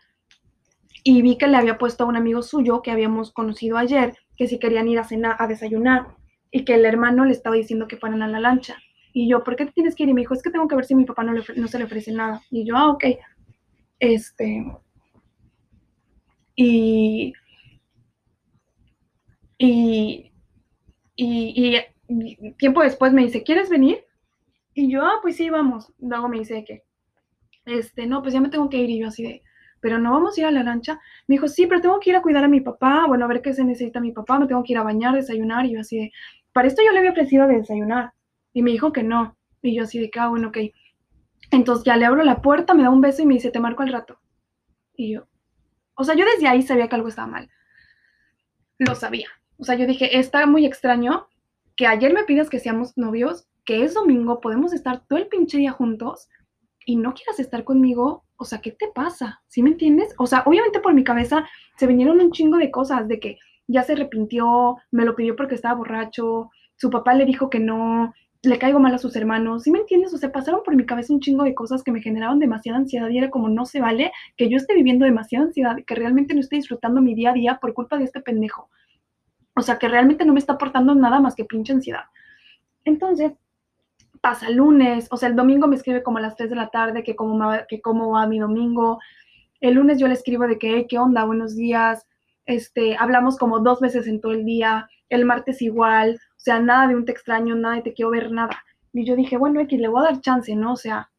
Y 1.04 1.20
vi 1.22 1.36
que 1.36 1.48
le 1.48 1.56
había 1.56 1.78
puesto 1.78 2.04
a 2.04 2.06
un 2.06 2.16
amigo 2.16 2.42
suyo 2.42 2.80
que 2.80 2.92
habíamos 2.92 3.32
conocido 3.32 3.76
ayer, 3.76 4.14
que 4.36 4.46
si 4.46 4.58
querían 4.58 4.88
ir 4.88 5.00
a 5.00 5.04
cenar, 5.04 5.36
a 5.40 5.48
desayunar, 5.48 6.06
y 6.52 6.64
que 6.64 6.74
el 6.74 6.84
hermano 6.84 7.24
le 7.24 7.32
estaba 7.32 7.56
diciendo 7.56 7.88
que 7.88 7.96
fueran 7.96 8.22
a 8.22 8.28
la 8.28 8.38
lancha. 8.38 8.76
Y 9.12 9.28
yo, 9.28 9.42
¿por 9.42 9.56
qué 9.56 9.66
te 9.66 9.72
tienes 9.72 9.96
que 9.96 10.04
ir? 10.04 10.10
Y 10.10 10.14
me 10.14 10.20
dijo, 10.20 10.34
es 10.34 10.42
que 10.42 10.50
tengo 10.50 10.68
que 10.68 10.76
ver 10.76 10.84
si 10.84 10.94
mi 10.94 11.04
papá 11.04 11.24
no, 11.24 11.32
le, 11.32 11.42
no 11.56 11.66
se 11.66 11.78
le 11.78 11.84
ofrece 11.84 12.12
nada. 12.12 12.40
Y 12.50 12.64
yo, 12.64 12.76
ah, 12.76 12.90
ok. 12.90 13.04
Este. 13.98 14.64
Y. 16.54 17.32
Y. 19.58 20.30
Y, 21.14 21.76
y 22.08 22.52
tiempo 22.54 22.82
después 22.82 23.12
me 23.12 23.22
dice, 23.22 23.42
¿quieres 23.42 23.68
venir? 23.68 24.04
Y 24.74 24.90
yo, 24.90 25.02
ah, 25.04 25.18
pues 25.20 25.36
sí, 25.36 25.50
vamos. 25.50 25.92
Luego 25.98 26.28
me 26.28 26.38
dice 26.38 26.64
que, 26.64 26.82
este, 27.64 28.06
no, 28.06 28.22
pues 28.22 28.34
ya 28.34 28.40
me 28.40 28.48
tengo 28.48 28.68
que 28.68 28.78
ir. 28.78 28.90
Y 28.90 29.00
yo 29.00 29.08
así 29.08 29.22
de, 29.22 29.42
pero 29.80 29.98
no 29.98 30.12
vamos 30.12 30.36
a 30.36 30.40
ir 30.40 30.46
a 30.46 30.50
la 30.50 30.62
lancha. 30.62 31.00
Me 31.26 31.34
dijo, 31.34 31.48
sí, 31.48 31.66
pero 31.66 31.80
tengo 31.80 32.00
que 32.00 32.10
ir 32.10 32.16
a 32.16 32.22
cuidar 32.22 32.44
a 32.44 32.48
mi 32.48 32.60
papá, 32.60 33.06
bueno, 33.06 33.24
a 33.24 33.28
ver 33.28 33.42
qué 33.42 33.52
se 33.52 33.64
necesita 33.64 34.00
mi 34.00 34.12
papá, 34.12 34.38
me 34.38 34.46
tengo 34.46 34.62
que 34.62 34.72
ir 34.72 34.78
a 34.78 34.82
bañar, 34.82 35.14
desayunar. 35.14 35.66
Y 35.66 35.72
yo 35.74 35.80
así 35.80 35.98
de, 35.98 36.12
para 36.52 36.68
esto 36.68 36.82
yo 36.84 36.92
le 36.92 36.98
había 36.98 37.10
ofrecido 37.10 37.46
de 37.46 37.56
desayunar. 37.56 38.12
Y 38.52 38.62
me 38.62 38.70
dijo 38.70 38.92
que 38.92 39.02
no. 39.02 39.36
Y 39.62 39.76
yo 39.76 39.84
así 39.84 39.98
de 39.98 40.10
ah, 40.18 40.28
bueno, 40.28 40.48
ok. 40.48 40.58
Entonces 41.50 41.84
ya 41.84 41.96
le 41.96 42.06
abro 42.06 42.22
la 42.22 42.40
puerta, 42.42 42.74
me 42.74 42.82
da 42.82 42.90
un 42.90 43.00
beso 43.00 43.22
y 43.22 43.26
me 43.26 43.34
dice, 43.34 43.50
te 43.50 43.60
marco 43.60 43.82
al 43.82 43.92
rato. 43.92 44.18
Y 44.94 45.14
yo, 45.14 45.26
o 45.94 46.04
sea, 46.04 46.14
yo 46.14 46.24
desde 46.24 46.48
ahí 46.48 46.62
sabía 46.62 46.88
que 46.88 46.94
algo 46.94 47.08
estaba 47.08 47.28
mal. 47.28 47.50
Lo 48.78 48.94
sabía. 48.94 49.28
O 49.58 49.64
sea, 49.64 49.74
yo 49.74 49.86
dije, 49.86 50.18
está 50.18 50.46
muy 50.46 50.66
extraño 50.66 51.28
que 51.76 51.86
ayer 51.86 52.12
me 52.12 52.24
pidas 52.24 52.50
que 52.50 52.58
seamos 52.58 52.96
novios, 52.96 53.48
que 53.64 53.84
es 53.84 53.94
domingo, 53.94 54.40
podemos 54.40 54.72
estar 54.72 55.06
todo 55.06 55.18
el 55.18 55.28
pinche 55.28 55.58
día 55.58 55.72
juntos 55.72 56.28
y 56.86 56.96
no 56.96 57.14
quieras 57.14 57.40
estar 57.40 57.64
conmigo. 57.64 58.24
O 58.36 58.44
sea, 58.44 58.60
¿qué 58.60 58.72
te 58.72 58.88
pasa? 58.88 59.42
¿Sí 59.48 59.62
me 59.62 59.70
entiendes? 59.70 60.14
O 60.18 60.26
sea, 60.26 60.42
obviamente 60.46 60.80
por 60.80 60.94
mi 60.94 61.04
cabeza 61.04 61.48
se 61.76 61.86
vinieron 61.86 62.20
un 62.20 62.32
chingo 62.32 62.58
de 62.58 62.70
cosas, 62.70 63.08
de 63.08 63.20
que 63.20 63.38
ya 63.66 63.82
se 63.82 63.92
arrepintió, 63.92 64.76
me 64.90 65.04
lo 65.04 65.14
pidió 65.14 65.36
porque 65.36 65.54
estaba 65.54 65.74
borracho, 65.74 66.50
su 66.76 66.90
papá 66.90 67.14
le 67.14 67.24
dijo 67.24 67.48
que 67.48 67.60
no, 67.60 68.12
le 68.42 68.58
caigo 68.58 68.80
mal 68.80 68.94
a 68.94 68.98
sus 68.98 69.14
hermanos, 69.14 69.62
¿sí 69.62 69.70
me 69.70 69.78
entiendes? 69.78 70.12
O 70.12 70.18
sea, 70.18 70.32
pasaron 70.32 70.62
por 70.64 70.74
mi 70.74 70.84
cabeza 70.84 71.12
un 71.12 71.20
chingo 71.20 71.44
de 71.44 71.54
cosas 71.54 71.84
que 71.84 71.92
me 71.92 72.02
generaron 72.02 72.40
demasiada 72.40 72.78
ansiedad 72.78 73.08
y 73.08 73.18
era 73.18 73.30
como 73.30 73.48
no 73.48 73.66
se 73.66 73.80
vale 73.80 74.10
que 74.36 74.48
yo 74.48 74.56
esté 74.56 74.74
viviendo 74.74 75.04
demasiada 75.04 75.46
ansiedad, 75.46 75.76
que 75.86 75.94
realmente 75.94 76.34
no 76.34 76.40
esté 76.40 76.56
disfrutando 76.56 77.00
mi 77.00 77.14
día 77.14 77.30
a 77.30 77.34
día 77.34 77.58
por 77.60 77.72
culpa 77.72 77.98
de 77.98 78.04
este 78.04 78.20
pendejo. 78.20 78.68
O 79.54 79.62
sea, 79.62 79.78
que 79.78 79.86
realmente 79.86 80.24
no 80.24 80.32
me 80.32 80.40
está 80.40 80.54
aportando 80.54 80.94
nada 80.94 81.20
más 81.20 81.36
que 81.36 81.44
pinche 81.44 81.72
ansiedad. 81.72 82.04
Entonces, 82.84 83.32
pasa 84.22 84.48
lunes, 84.50 85.08
o 85.10 85.16
sea, 85.18 85.28
el 85.28 85.36
domingo 85.36 85.66
me 85.66 85.76
escribe 85.76 86.02
como 86.02 86.18
a 86.18 86.20
las 86.20 86.36
3 86.36 86.48
de 86.48 86.56
la 86.56 86.70
tarde 86.70 87.02
que 87.02 87.16
cómo, 87.16 87.50
que 87.68 87.82
cómo 87.82 88.12
va 88.12 88.26
mi 88.26 88.38
domingo. 88.38 89.00
El 89.60 89.74
lunes 89.74 89.98
yo 89.98 90.06
le 90.06 90.14
escribo 90.14 90.46
de 90.46 90.58
que, 90.58 90.86
¿qué 90.86 90.98
onda? 90.98 91.24
Buenos 91.24 91.56
días. 91.56 92.06
Este, 92.46 92.96
hablamos 92.96 93.36
como 93.36 93.58
dos 93.58 93.80
veces 93.80 94.06
en 94.06 94.20
todo 94.20 94.32
el 94.32 94.44
día. 94.44 94.88
El 95.08 95.24
martes 95.24 95.60
igual. 95.60 96.20
O 96.36 96.40
sea, 96.40 96.60
nada 96.60 96.86
de 96.86 96.96
un 96.96 97.04
te 97.04 97.12
extraño, 97.12 97.56
nada 97.56 97.74
de 97.74 97.82
te 97.82 97.92
quiero 97.94 98.12
ver, 98.12 98.30
nada. 98.30 98.62
Y 98.92 99.04
yo 99.04 99.16
dije, 99.16 99.36
bueno, 99.36 99.60
X, 99.60 99.80
le 99.80 99.88
voy 99.88 100.02
a 100.02 100.12
dar 100.12 100.20
chance, 100.20 100.54
¿no? 100.54 100.74
O 100.74 100.76
sea, 100.76 101.10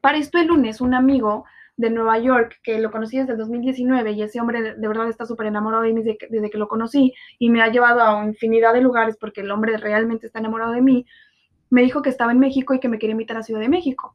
para 0.00 0.18
esto 0.18 0.38
el 0.38 0.48
lunes 0.48 0.80
un 0.80 0.94
amigo 0.94 1.44
de 1.76 1.90
Nueva 1.90 2.18
York, 2.18 2.58
que 2.64 2.80
lo 2.80 2.90
conocí 2.90 3.18
desde 3.18 3.32
el 3.32 3.38
2019 3.38 4.12
y 4.12 4.22
ese 4.22 4.40
hombre 4.40 4.74
de, 4.76 4.88
verdad 4.88 5.08
está 5.08 5.26
súper 5.26 5.46
enamorado 5.46 5.84
de 5.84 5.92
mí 5.92 6.02
desde 6.02 6.50
que, 6.50 6.58
lo 6.58 6.68
conocí 6.68 7.14
y 7.38 7.50
me 7.50 7.62
ha 7.62 7.68
llevado 7.68 8.02
a 8.02 8.24
infinidad 8.26 8.74
de 8.74 8.82
lugares 8.82 9.16
porque 9.16 9.40
el 9.40 9.50
hombre 9.50 9.76
realmente 9.78 10.26
está 10.26 10.38
enamorado 10.40 10.72
de 10.72 10.82
mí, 10.82 11.06
me 11.72 11.80
dijo 11.80 12.02
que 12.02 12.10
estaba 12.10 12.32
en 12.32 12.38
México 12.38 12.74
y 12.74 12.80
que 12.80 12.88
me 12.90 12.98
quería 12.98 13.12
invitar 13.12 13.38
a 13.38 13.42
Ciudad 13.42 13.60
de 13.60 13.70
México. 13.70 14.14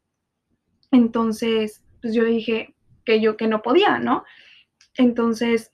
Entonces, 0.91 1.83
pues 2.01 2.13
yo 2.13 2.23
dije 2.23 2.75
que 3.03 3.19
yo 3.19 3.35
que 3.35 3.47
no 3.47 3.63
podía, 3.63 3.97
¿no? 3.97 4.25
Entonces, 4.95 5.71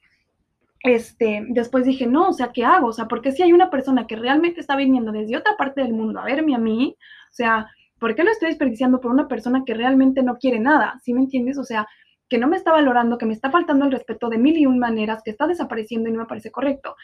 este, 0.79 1.43
después 1.49 1.83
dije, 1.83 2.07
no, 2.07 2.29
o 2.29 2.33
sea, 2.33 2.53
¿qué 2.53 2.63
hago? 2.63 2.87
O 2.87 2.93
sea, 2.93 3.09
porque 3.09 3.33
si 3.33 3.43
hay 3.43 3.51
una 3.51 3.69
persona 3.69 4.07
que 4.07 4.15
realmente 4.15 4.61
está 4.61 4.77
viniendo 4.77 5.11
desde 5.11 5.35
otra 5.35 5.57
parte 5.57 5.81
del 5.81 5.91
mundo 5.91 6.21
a 6.21 6.23
verme 6.23 6.55
a 6.55 6.57
mí, 6.57 6.95
o 6.97 7.33
sea, 7.33 7.67
¿por 7.99 8.15
qué 8.15 8.23
lo 8.23 8.31
estoy 8.31 8.47
desperdiciando 8.47 9.01
por 9.01 9.11
una 9.11 9.27
persona 9.27 9.63
que 9.65 9.73
realmente 9.73 10.23
no 10.23 10.37
quiere 10.37 10.61
nada? 10.61 11.01
¿Sí 11.03 11.13
me 11.13 11.19
entiendes? 11.19 11.57
O 11.57 11.65
sea, 11.65 11.85
que 12.33 12.39
no 12.39 12.47
me 12.47 12.57
está 12.57 12.71
valorando, 12.71 13.19
que 13.19 13.27
me 13.27 13.33
está 13.35 13.51
faltando 13.51 13.85
el 13.85 13.91
respeto 13.91 14.27
de 14.27 14.39
mil 14.39 14.57
y 14.57 14.65
un 14.65 14.79
maneras, 14.79 15.21
que 15.21 15.29
está 15.29 15.45
desapareciendo 15.45 16.09
y 16.09 16.13
no 16.13 16.21
me 16.21 16.25
parece 16.25 16.49
correcto. 16.49 16.95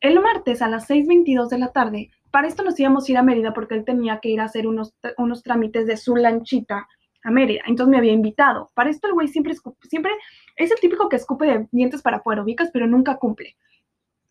El 0.00 0.18
martes 0.18 0.62
a 0.62 0.68
las 0.68 0.88
6.22 0.88 1.50
de 1.50 1.58
la 1.58 1.72
tarde, 1.72 2.10
para 2.30 2.48
esto 2.48 2.62
nos 2.62 2.80
íbamos 2.80 3.06
a 3.06 3.12
ir 3.12 3.18
a 3.18 3.22
Mérida 3.22 3.52
porque 3.52 3.74
él 3.74 3.84
tenía 3.84 4.18
que 4.18 4.30
ir 4.30 4.40
a 4.40 4.44
hacer 4.44 4.66
unos, 4.66 4.94
unos 5.18 5.42
trámites 5.42 5.86
de 5.86 5.98
su 5.98 6.16
lanchita 6.16 6.88
a 7.22 7.30
Mérida. 7.30 7.64
Entonces 7.66 7.90
me 7.90 7.98
había 7.98 8.12
invitado. 8.12 8.70
Para 8.72 8.88
esto 8.88 9.08
el 9.08 9.12
güey 9.12 9.28
siempre, 9.28 9.54
siempre 9.82 10.12
es 10.56 10.70
el 10.70 10.80
típico 10.80 11.10
que 11.10 11.16
escupe 11.16 11.44
de 11.44 11.68
dientes 11.70 12.00
para 12.00 12.16
afuera, 12.16 12.40
ubicas, 12.40 12.70
pero 12.72 12.86
nunca 12.86 13.18
cumple. 13.18 13.58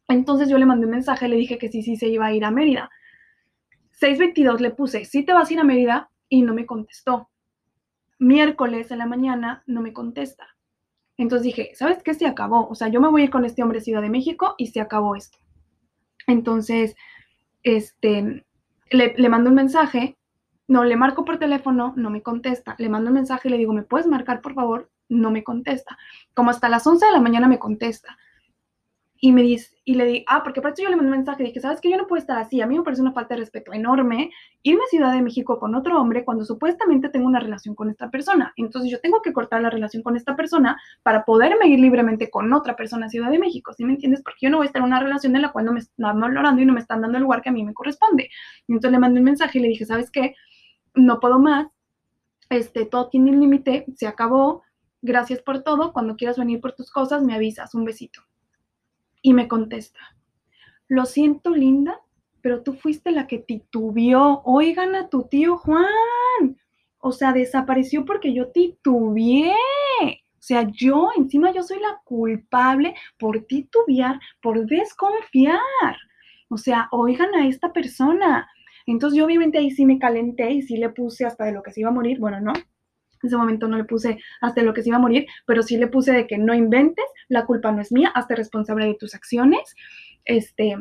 Entonces 0.07 0.49
yo 0.49 0.57
le 0.57 0.65
mandé 0.65 0.87
un 0.87 0.93
mensaje, 0.93 1.27
le 1.27 1.35
dije 1.35 1.59
que 1.59 1.69
sí, 1.69 1.83
sí 1.83 1.97
se 1.97 2.07
iba 2.07 2.25
a 2.25 2.33
ir 2.33 2.43
a 2.43 2.49
Mérida. 2.49 2.89
6.22 4.01 4.57
le 4.57 4.71
puse, 4.71 5.05
sí 5.05 5.21
te 5.21 5.33
vas 5.33 5.51
a 5.51 5.53
ir 5.53 5.59
a 5.59 5.63
Mérida 5.63 6.09
y 6.27 6.41
no 6.41 6.55
me 6.55 6.65
contestó. 6.65 7.29
Miércoles 8.19 8.91
en 8.91 8.99
la 8.99 9.05
mañana 9.05 9.63
no 9.65 9.81
me 9.81 9.93
contesta. 9.93 10.55
Entonces 11.17 11.43
dije, 11.43 11.71
¿sabes 11.75 12.03
qué? 12.03 12.13
Se 12.13 12.27
acabó. 12.27 12.67
O 12.67 12.75
sea, 12.75 12.87
yo 12.89 13.01
me 13.01 13.09
voy 13.09 13.21
a 13.21 13.25
ir 13.25 13.29
con 13.31 13.45
este 13.45 13.63
hombre 13.63 13.81
Ciudad 13.81 14.01
de 14.01 14.09
México 14.09 14.55
y 14.57 14.67
se 14.67 14.81
acabó 14.81 15.15
esto. 15.15 15.37
Entonces, 16.27 16.95
este, 17.63 18.45
le, 18.91 19.13
le 19.17 19.29
mando 19.29 19.49
un 19.49 19.55
mensaje 19.55 20.17
no, 20.67 20.83
le 20.83 20.97
marco 20.97 21.23
por 21.23 21.39
teléfono, 21.39 21.93
no 21.95 22.09
me 22.09 22.21
contesta. 22.21 22.75
Le 22.77 22.89
mando 22.89 23.09
un 23.09 23.15
mensaje 23.15 23.47
y 23.47 23.51
le 23.51 23.57
digo, 23.57 23.73
¿me 23.73 23.83
puedes 23.83 24.05
marcar, 24.05 24.41
por 24.41 24.53
favor? 24.53 24.91
No 25.07 25.31
me 25.31 25.43
contesta. 25.43 25.97
Como 26.33 26.49
hasta 26.51 26.67
las 26.67 26.85
11 26.85 27.05
de 27.05 27.11
la 27.13 27.21
mañana 27.21 27.47
me 27.47 27.57
contesta. 27.57 28.17
Y 29.19 29.31
me 29.31 29.41
dice, 29.41 29.75
y 29.83 29.95
le 29.95 30.05
digo, 30.05 30.25
ah, 30.27 30.43
porque 30.43 30.61
por 30.61 30.71
eso 30.71 30.83
yo 30.83 30.89
le 30.89 30.95
mandé 30.95 31.11
un 31.11 31.17
mensaje, 31.17 31.43
dije, 31.43 31.59
¿sabes 31.59 31.81
que 31.81 31.89
Yo 31.89 31.97
no 31.97 32.07
puedo 32.07 32.19
estar 32.19 32.37
así, 32.37 32.61
a 32.61 32.67
mí 32.67 32.77
me 32.77 32.83
parece 32.83 33.01
una 33.01 33.13
falta 33.13 33.35
de 33.35 33.41
respeto 33.41 33.73
enorme 33.73 34.31
irme 34.63 34.81
a 34.83 34.89
Ciudad 34.89 35.11
de 35.13 35.21
México 35.21 35.59
con 35.59 35.75
otro 35.75 35.99
hombre 35.99 36.23
cuando 36.25 36.45
supuestamente 36.45 37.09
tengo 37.09 37.25
una 37.27 37.39
relación 37.39 37.73
con 37.73 37.89
esta 37.89 38.09
persona. 38.09 38.53
Entonces 38.57 38.91
yo 38.91 38.99
tengo 38.99 39.21
que 39.21 39.33
cortar 39.33 39.61
la 39.61 39.69
relación 39.69 40.03
con 40.03 40.15
esta 40.15 40.35
persona 40.35 40.79
para 41.03 41.25
poderme 41.25 41.67
ir 41.67 41.79
libremente 41.79 42.29
con 42.29 42.51
otra 42.53 42.75
persona 42.75 43.07
a 43.07 43.09
Ciudad 43.09 43.31
de 43.31 43.39
México, 43.39 43.73
¿sí 43.73 43.85
me 43.85 43.93
entiendes? 43.93 44.21
Porque 44.23 44.39
yo 44.41 44.49
no 44.49 44.57
voy 44.57 44.65
a 44.65 44.67
estar 44.67 44.81
en 44.81 44.87
una 44.87 44.99
relación 44.99 45.35
en 45.35 45.41
la 45.41 45.51
cual 45.51 45.65
no 45.65 45.73
me 45.73 45.79
están 45.79 46.19
valorando 46.19 46.61
y 46.61 46.65
no 46.65 46.73
me 46.73 46.79
están 46.79 47.01
dando 47.01 47.17
el 47.17 47.23
lugar 47.23 47.41
que 47.41 47.49
a 47.49 47.53
mí 47.53 47.63
me 47.63 47.73
corresponde. 47.73 48.29
Y 48.67 48.73
entonces 48.73 48.91
le 48.91 48.99
mandé 48.99 49.19
un 49.19 49.25
mensaje 49.25 49.59
y 49.59 49.61
le 49.61 49.69
dije, 49.69 49.85
¿sabes 49.85 50.11
qué? 50.11 50.35
no 50.97 51.19
puedo 51.19 51.39
más, 51.39 51.67
este, 52.49 52.85
todo 52.85 53.09
tiene 53.09 53.31
un 53.31 53.39
límite, 53.39 53.85
se 53.95 54.07
acabó, 54.07 54.63
gracias 55.01 55.41
por 55.41 55.63
todo, 55.63 55.93
cuando 55.93 56.15
quieras 56.15 56.37
venir 56.37 56.59
por 56.59 56.73
tus 56.73 56.91
cosas, 56.91 57.23
me 57.23 57.33
avisas, 57.33 57.73
un 57.75 57.85
besito. 57.85 58.21
Y 59.27 59.33
me 59.33 59.49
contesta, 59.49 59.99
lo 60.87 61.05
siento 61.05 61.49
linda, 61.53 61.99
pero 62.39 62.63
tú 62.63 62.75
fuiste 62.75 63.11
la 63.11 63.27
que 63.27 63.39
titubió, 63.39 64.41
oigan 64.45 64.95
a 64.95 65.09
tu 65.09 65.23
tío 65.23 65.57
Juan, 65.57 66.57
o 66.99 67.11
sea, 67.11 67.33
desapareció 67.33 68.05
porque 68.05 68.33
yo 68.33 68.51
titubeé. 68.53 69.51
O 70.01 70.39
sea, 70.39 70.65
yo, 70.71 71.09
encima 71.17 71.51
yo 71.51 71.61
soy 71.61 71.79
la 71.81 71.99
culpable 72.05 72.95
por 73.19 73.43
titubear, 73.47 74.17
por 74.41 74.65
desconfiar. 74.65 75.59
O 76.47 76.57
sea, 76.57 76.87
oigan 76.91 77.35
a 77.35 77.47
esta 77.47 77.73
persona. 77.73 78.49
Entonces 78.85 79.17
yo 79.17 79.25
obviamente 79.25 79.57
ahí 79.57 79.71
sí 79.71 79.85
me 79.85 79.99
calenté 79.99 80.51
y 80.51 80.61
sí 80.61 80.77
le 80.77 80.87
puse 80.87 81.25
hasta 81.25 81.43
de 81.43 81.51
lo 81.51 81.63
que 81.63 81.73
se 81.73 81.81
iba 81.81 81.89
a 81.89 81.93
morir. 81.93 82.17
Bueno, 82.17 82.39
no, 82.39 82.53
en 83.27 83.33
ese 83.33 83.37
momento 83.37 83.67
no 83.67 83.77
le 83.77 83.83
puse 83.83 84.17
hasta 84.41 84.61
lo 84.63 84.73
que 84.73 84.81
se 84.81 84.89
iba 84.89 84.97
a 84.97 85.01
morir, 85.01 85.25
pero 85.45 85.63
sí 85.63 85.77
le 85.77 85.87
puse 85.87 86.11
de 86.11 86.27
que 86.27 86.37
no 86.37 86.53
inventes, 86.53 87.05
la 87.27 87.45
culpa 87.45 87.71
no 87.71 87.81
es 87.81 87.91
mía, 87.91 88.11
hazte 88.15 88.35
responsable 88.35 88.85
de 88.85 88.95
tus 88.95 89.15
acciones. 89.15 89.75
Este, 90.25 90.77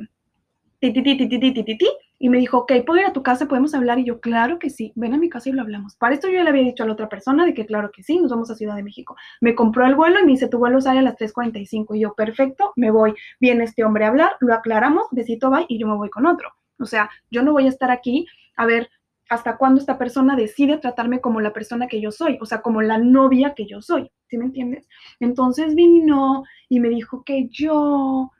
ti, 0.80 0.92
ti, 0.92 1.02
ti, 1.02 1.28
ti, 1.28 1.52
ti, 1.52 1.64
ti, 1.64 1.88
y 2.18 2.28
me 2.30 2.38
dijo, 2.38 2.58
ok, 2.58 2.72
¿puedo 2.86 3.00
ir 3.00 3.06
a 3.06 3.12
tu 3.12 3.22
casa? 3.22 3.46
¿Podemos 3.46 3.74
hablar? 3.74 3.98
Y 3.98 4.04
yo, 4.04 4.20
claro 4.20 4.58
que 4.58 4.70
sí, 4.70 4.92
ven 4.94 5.14
a 5.14 5.18
mi 5.18 5.28
casa 5.28 5.48
y 5.48 5.52
lo 5.52 5.62
hablamos. 5.62 5.96
Para 5.96 6.14
esto 6.14 6.28
yo 6.28 6.42
le 6.42 6.48
había 6.48 6.62
dicho 6.62 6.82
a 6.82 6.86
la 6.86 6.92
otra 6.92 7.08
persona 7.08 7.44
de 7.44 7.54
que 7.54 7.66
claro 7.66 7.90
que 7.92 8.02
sí, 8.02 8.18
nos 8.18 8.30
vamos 8.30 8.50
a 8.50 8.54
Ciudad 8.54 8.76
de 8.76 8.82
México. 8.82 9.16
Me 9.40 9.54
compró 9.54 9.86
el 9.86 9.94
vuelo 9.94 10.20
y 10.20 10.24
me 10.24 10.32
dice, 10.32 10.48
tu 10.48 10.58
vuelo 10.58 10.80
sale 10.80 11.00
a 11.00 11.02
las 11.02 11.16
3.45. 11.16 11.96
Y 11.96 12.00
yo, 12.00 12.14
perfecto, 12.14 12.72
me 12.76 12.90
voy. 12.90 13.14
Viene 13.40 13.64
este 13.64 13.84
hombre 13.84 14.04
a 14.04 14.08
hablar, 14.08 14.32
lo 14.40 14.54
aclaramos, 14.54 15.06
besito, 15.10 15.50
bye, 15.50 15.66
y 15.68 15.78
yo 15.78 15.86
me 15.86 15.96
voy 15.96 16.08
con 16.08 16.26
otro. 16.26 16.50
O 16.78 16.86
sea, 16.86 17.10
yo 17.30 17.42
no 17.42 17.52
voy 17.52 17.66
a 17.66 17.70
estar 17.70 17.90
aquí 17.90 18.26
a 18.56 18.66
ver 18.66 18.88
hasta 19.28 19.56
cuándo 19.56 19.80
esta 19.80 19.98
persona 19.98 20.36
decide 20.36 20.78
tratarme 20.78 21.20
como 21.20 21.40
la 21.40 21.52
persona 21.52 21.88
que 21.88 22.00
yo 22.00 22.12
soy, 22.12 22.38
o 22.40 22.46
sea, 22.46 22.62
como 22.62 22.82
la 22.82 22.98
novia 22.98 23.54
que 23.54 23.66
yo 23.66 23.82
soy, 23.82 24.10
¿sí 24.28 24.38
me 24.38 24.44
entiendes? 24.44 24.88
Entonces 25.20 25.74
vino 25.74 26.44
y 26.68 26.80
me 26.80 26.88
dijo 26.88 27.24
que 27.24 27.48
yo 27.48 28.30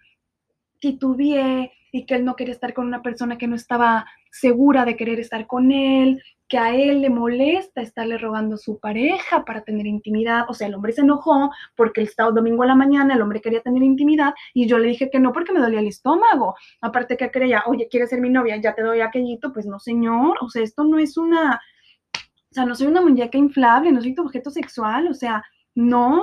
titubeé 0.78 1.72
y 1.92 2.04
que 2.04 2.14
él 2.14 2.24
no 2.24 2.36
quería 2.36 2.54
estar 2.54 2.74
con 2.74 2.86
una 2.86 3.02
persona 3.02 3.38
que 3.38 3.48
no 3.48 3.56
estaba 3.56 4.06
segura 4.30 4.84
de 4.84 4.96
querer 4.96 5.18
estar 5.18 5.46
con 5.46 5.72
él 5.72 6.22
que 6.48 6.58
a 6.58 6.74
él 6.74 7.00
le 7.00 7.10
molesta 7.10 7.80
estarle 7.80 8.18
rogando 8.18 8.54
a 8.54 8.58
su 8.58 8.78
pareja 8.78 9.44
para 9.44 9.64
tener 9.64 9.86
intimidad. 9.86 10.44
O 10.48 10.54
sea, 10.54 10.68
el 10.68 10.74
hombre 10.74 10.92
se 10.92 11.00
enojó 11.00 11.50
porque 11.74 12.00
el 12.00 12.06
estado 12.06 12.32
domingo 12.32 12.62
a 12.62 12.66
la 12.66 12.74
mañana, 12.74 13.14
el 13.14 13.22
hombre 13.22 13.40
quería 13.40 13.62
tener 13.62 13.82
intimidad 13.82 14.34
y 14.54 14.68
yo 14.68 14.78
le 14.78 14.88
dije 14.88 15.10
que 15.10 15.18
no 15.18 15.32
porque 15.32 15.52
me 15.52 15.60
dolía 15.60 15.80
el 15.80 15.88
estómago. 15.88 16.54
Aparte 16.80 17.16
que 17.16 17.30
creía, 17.30 17.64
oye, 17.66 17.88
¿quieres 17.90 18.10
ser 18.10 18.20
mi 18.20 18.30
novia? 18.30 18.56
Ya 18.58 18.74
te 18.74 18.82
doy 18.82 19.00
aquellito. 19.00 19.52
Pues 19.52 19.66
no, 19.66 19.78
señor. 19.80 20.36
O 20.40 20.48
sea, 20.48 20.62
esto 20.62 20.84
no 20.84 20.98
es 20.98 21.16
una... 21.16 21.60
O 22.14 22.54
sea, 22.56 22.64
no 22.64 22.74
soy 22.74 22.86
una 22.86 23.02
muñeca 23.02 23.36
inflable, 23.36 23.92
no 23.92 24.00
soy 24.00 24.14
tu 24.14 24.22
objeto 24.22 24.50
sexual. 24.50 25.08
O 25.08 25.14
sea, 25.14 25.42
no. 25.74 26.22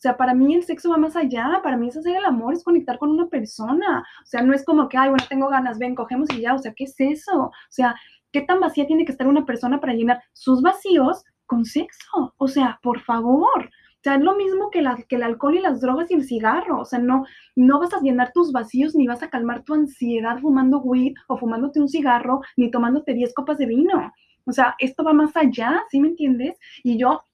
O 0.00 0.02
sea, 0.02 0.16
para 0.16 0.34
mí 0.34 0.54
el 0.54 0.64
sexo 0.64 0.90
va 0.90 0.96
más 0.96 1.14
allá, 1.14 1.60
para 1.62 1.76
mí 1.76 1.88
es 1.88 1.96
hacer 1.96 2.16
el 2.16 2.24
amor, 2.24 2.54
es 2.54 2.64
conectar 2.64 2.98
con 2.98 3.10
una 3.10 3.28
persona. 3.28 4.02
O 4.22 4.26
sea, 4.26 4.42
no 4.42 4.54
es 4.54 4.64
como 4.64 4.88
que, 4.88 4.96
ay, 4.96 5.10
bueno, 5.10 5.24
tengo 5.28 5.48
ganas, 5.48 5.78
ven, 5.78 5.94
cogemos 5.94 6.28
y 6.32 6.40
ya. 6.40 6.54
O 6.54 6.58
sea, 6.58 6.72
¿qué 6.74 6.84
es 6.84 6.94
eso? 6.98 7.44
O 7.44 7.52
sea, 7.68 7.94
¿Qué 8.32 8.42
tan 8.42 8.60
vacía 8.60 8.86
tiene 8.86 9.04
que 9.04 9.12
estar 9.12 9.26
una 9.26 9.46
persona 9.46 9.80
para 9.80 9.94
llenar 9.94 10.22
sus 10.32 10.62
vacíos 10.62 11.24
con 11.46 11.64
sexo? 11.64 12.34
O 12.36 12.48
sea, 12.48 12.78
por 12.82 13.00
favor. 13.00 13.70
O 14.00 14.02
sea, 14.02 14.14
es 14.14 14.22
lo 14.22 14.34
mismo 14.34 14.70
que, 14.70 14.78
el 14.78 15.22
alcohol 15.22 15.56
y 15.56 15.60
las 15.60 15.80
drogas 15.80 16.10
y 16.10 16.14
el 16.14 16.24
cigarro. 16.24 16.80
O 16.80 16.84
sea, 16.84 16.98
no, 16.98 17.26
no 17.54 17.78
vas 17.78 17.92
a 17.92 18.00
llenar 18.00 18.32
tus 18.32 18.50
vacíos 18.50 18.94
ni 18.94 19.06
vas 19.06 19.22
a 19.22 19.28
calmar 19.28 19.62
tu 19.64 19.74
ansiedad 19.74 20.38
fumando 20.38 20.78
weed 20.80 21.14
o 21.28 21.36
fumándote 21.36 21.80
un 21.80 21.88
cigarro 21.88 22.40
ni 22.56 22.70
tomándote 22.70 23.12
10 23.12 23.34
copas 23.34 23.58
de 23.58 23.66
vino. 23.66 24.12
O 24.46 24.52
sea, 24.52 24.74
esto 24.78 25.04
va 25.04 25.12
más 25.12 25.36
allá, 25.36 25.82
¿sí 25.90 26.00
me 26.00 26.08
entiendes? 26.08 26.58
Y 26.82 26.98
yo 26.98 27.24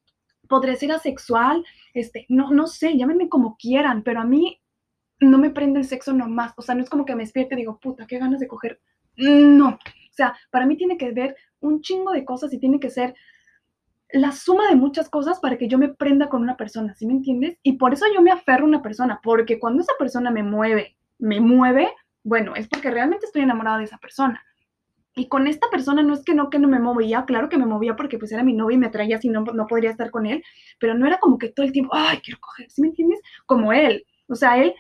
podré 0.49 0.77
ser 0.77 0.93
asexual, 0.93 1.65
este, 1.95 2.27
no, 2.29 2.51
no 2.51 2.67
sé, 2.67 2.97
llámenme 2.97 3.29
como 3.29 3.57
quieran, 3.57 4.03
pero 4.03 4.21
a 4.21 4.25
mí 4.25 4.61
no 5.21 5.39
me 5.39 5.51
prende 5.51 5.81
el 5.81 5.87
sexo 5.87 6.13
nomás. 6.13 6.53
O 6.57 6.63
sea, 6.63 6.75
no 6.75 6.83
es 6.83 6.91
como 6.91 7.05
que 7.05 7.15
me 7.15 7.23
despierte 7.23 7.55
y 7.55 7.59
digo, 7.59 7.79
puta, 7.79 8.07
qué 8.07 8.19
ganas 8.19 8.41
de 8.41 8.49
coger. 8.49 8.81
No, 9.17 9.79
sea, 10.17 10.37
para 10.51 10.67
mí 10.67 10.77
tiene 10.77 10.97
que 10.97 11.13
ver 11.13 11.37
un 11.61 11.81
chingo 11.81 12.13
de 12.13 12.25
cosas 12.25 12.53
y 12.53 12.59
tiene 12.59 12.81
que 12.81 12.91
ser 12.91 13.15
la 14.11 14.33
suma 14.33 14.69
de 14.69 14.77
muchas 14.77 15.09
cosas 15.09 15.41
para 15.41 15.59
que 15.59 15.69
yo 15.69 15.79
me 15.79 15.93
prenda 15.93 16.29
con 16.29 16.43
una 16.43 16.57
persona, 16.57 16.95
¿sí 16.95 17.07
me 17.07 17.15
entiendes? 17.15 17.59
Y 17.63 17.73
por 17.73 17.93
eso 17.93 18.07
yo 18.15 18.23
me 18.23 18.31
aferro 18.31 18.65
a 18.65 18.69
una 18.69 18.83
persona, 18.83 19.21
porque 19.23 19.59
cuando 19.59 19.83
esa 19.83 19.93
persona 19.99 20.31
me 20.31 20.43
mueve, 20.43 20.97
me 21.19 21.41
mueve, 21.41 21.91
bueno, 22.23 22.55
es 22.55 22.69
porque 22.69 22.91
realmente 22.91 23.27
estoy 23.27 23.43
enamorada 23.43 23.79
de 23.79 23.85
esa 23.85 23.99
persona. 23.99 24.43
Y 25.19 25.29
con 25.29 25.47
esta 25.47 25.69
persona 25.71 26.03
no 26.03 26.13
es 26.13 26.23
que 26.25 26.35
no, 26.35 26.51
que 26.51 26.59
no 26.59 26.69
me 26.69 26.79
movía, 26.79 27.25
claro 27.25 27.49
que 27.49 27.57
me 27.57 27.65
movía 27.65 27.97
porque 27.97 28.19
pues 28.19 28.33
era 28.33 28.43
mi 28.43 28.53
novia 28.53 28.75
y 28.75 28.79
me 28.79 28.87
atraía, 28.87 29.19
si 29.19 29.29
no, 29.29 29.41
no 29.43 29.67
podría 29.67 29.91
estar 29.91 30.11
con 30.11 30.27
él, 30.27 30.43
pero 30.79 30.95
no 30.95 31.07
era 31.07 31.19
como 31.19 31.39
que 31.39 31.49
todo 31.49 31.65
el 31.65 31.73
tiempo, 31.73 31.93
ay, 31.95 32.19
quiero 32.19 32.39
coger, 32.41 32.71
¿sí 32.71 32.83
me 32.83 32.89
entiendes? 32.89 33.21
Como 33.47 33.73
él, 33.73 34.05
o 34.29 34.35
sea, 34.35 34.63
él 34.63 34.75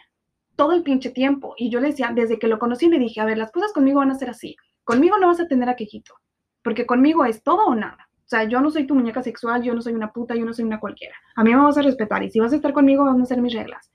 todo 0.56 0.72
el 0.72 0.82
pinche 0.82 1.10
tiempo. 1.10 1.54
Y 1.56 1.70
yo 1.70 1.80
le 1.80 1.88
decía, 1.88 2.10
desde 2.14 2.38
que 2.38 2.48
lo 2.48 2.58
conocí, 2.58 2.88
le 2.88 2.98
dije, 2.98 3.20
a 3.20 3.24
ver, 3.24 3.38
las 3.38 3.52
cosas 3.52 3.72
conmigo 3.72 4.00
van 4.00 4.10
a 4.10 4.14
ser 4.14 4.30
así. 4.30 4.56
Conmigo 4.86 5.18
no 5.18 5.26
vas 5.26 5.40
a 5.40 5.48
tener 5.48 5.68
aquellito, 5.68 6.14
porque 6.62 6.86
conmigo 6.86 7.24
es 7.24 7.42
todo 7.42 7.66
o 7.66 7.74
nada. 7.74 8.08
O 8.18 8.28
sea, 8.28 8.44
yo 8.44 8.60
no 8.60 8.70
soy 8.70 8.86
tu 8.86 8.94
muñeca 8.94 9.20
sexual, 9.20 9.60
yo 9.64 9.74
no 9.74 9.82
soy 9.82 9.94
una 9.94 10.12
puta, 10.12 10.36
yo 10.36 10.44
no 10.44 10.54
soy 10.54 10.64
una 10.64 10.78
cualquiera. 10.78 11.16
A 11.34 11.42
mí 11.42 11.50
me 11.50 11.60
vas 11.60 11.76
a 11.76 11.82
respetar 11.82 12.22
y 12.22 12.30
si 12.30 12.38
vas 12.38 12.52
a 12.52 12.56
estar 12.56 12.72
conmigo 12.72 13.04
van 13.04 13.20
a 13.20 13.26
ser 13.26 13.42
mis 13.42 13.52
reglas. 13.52 13.90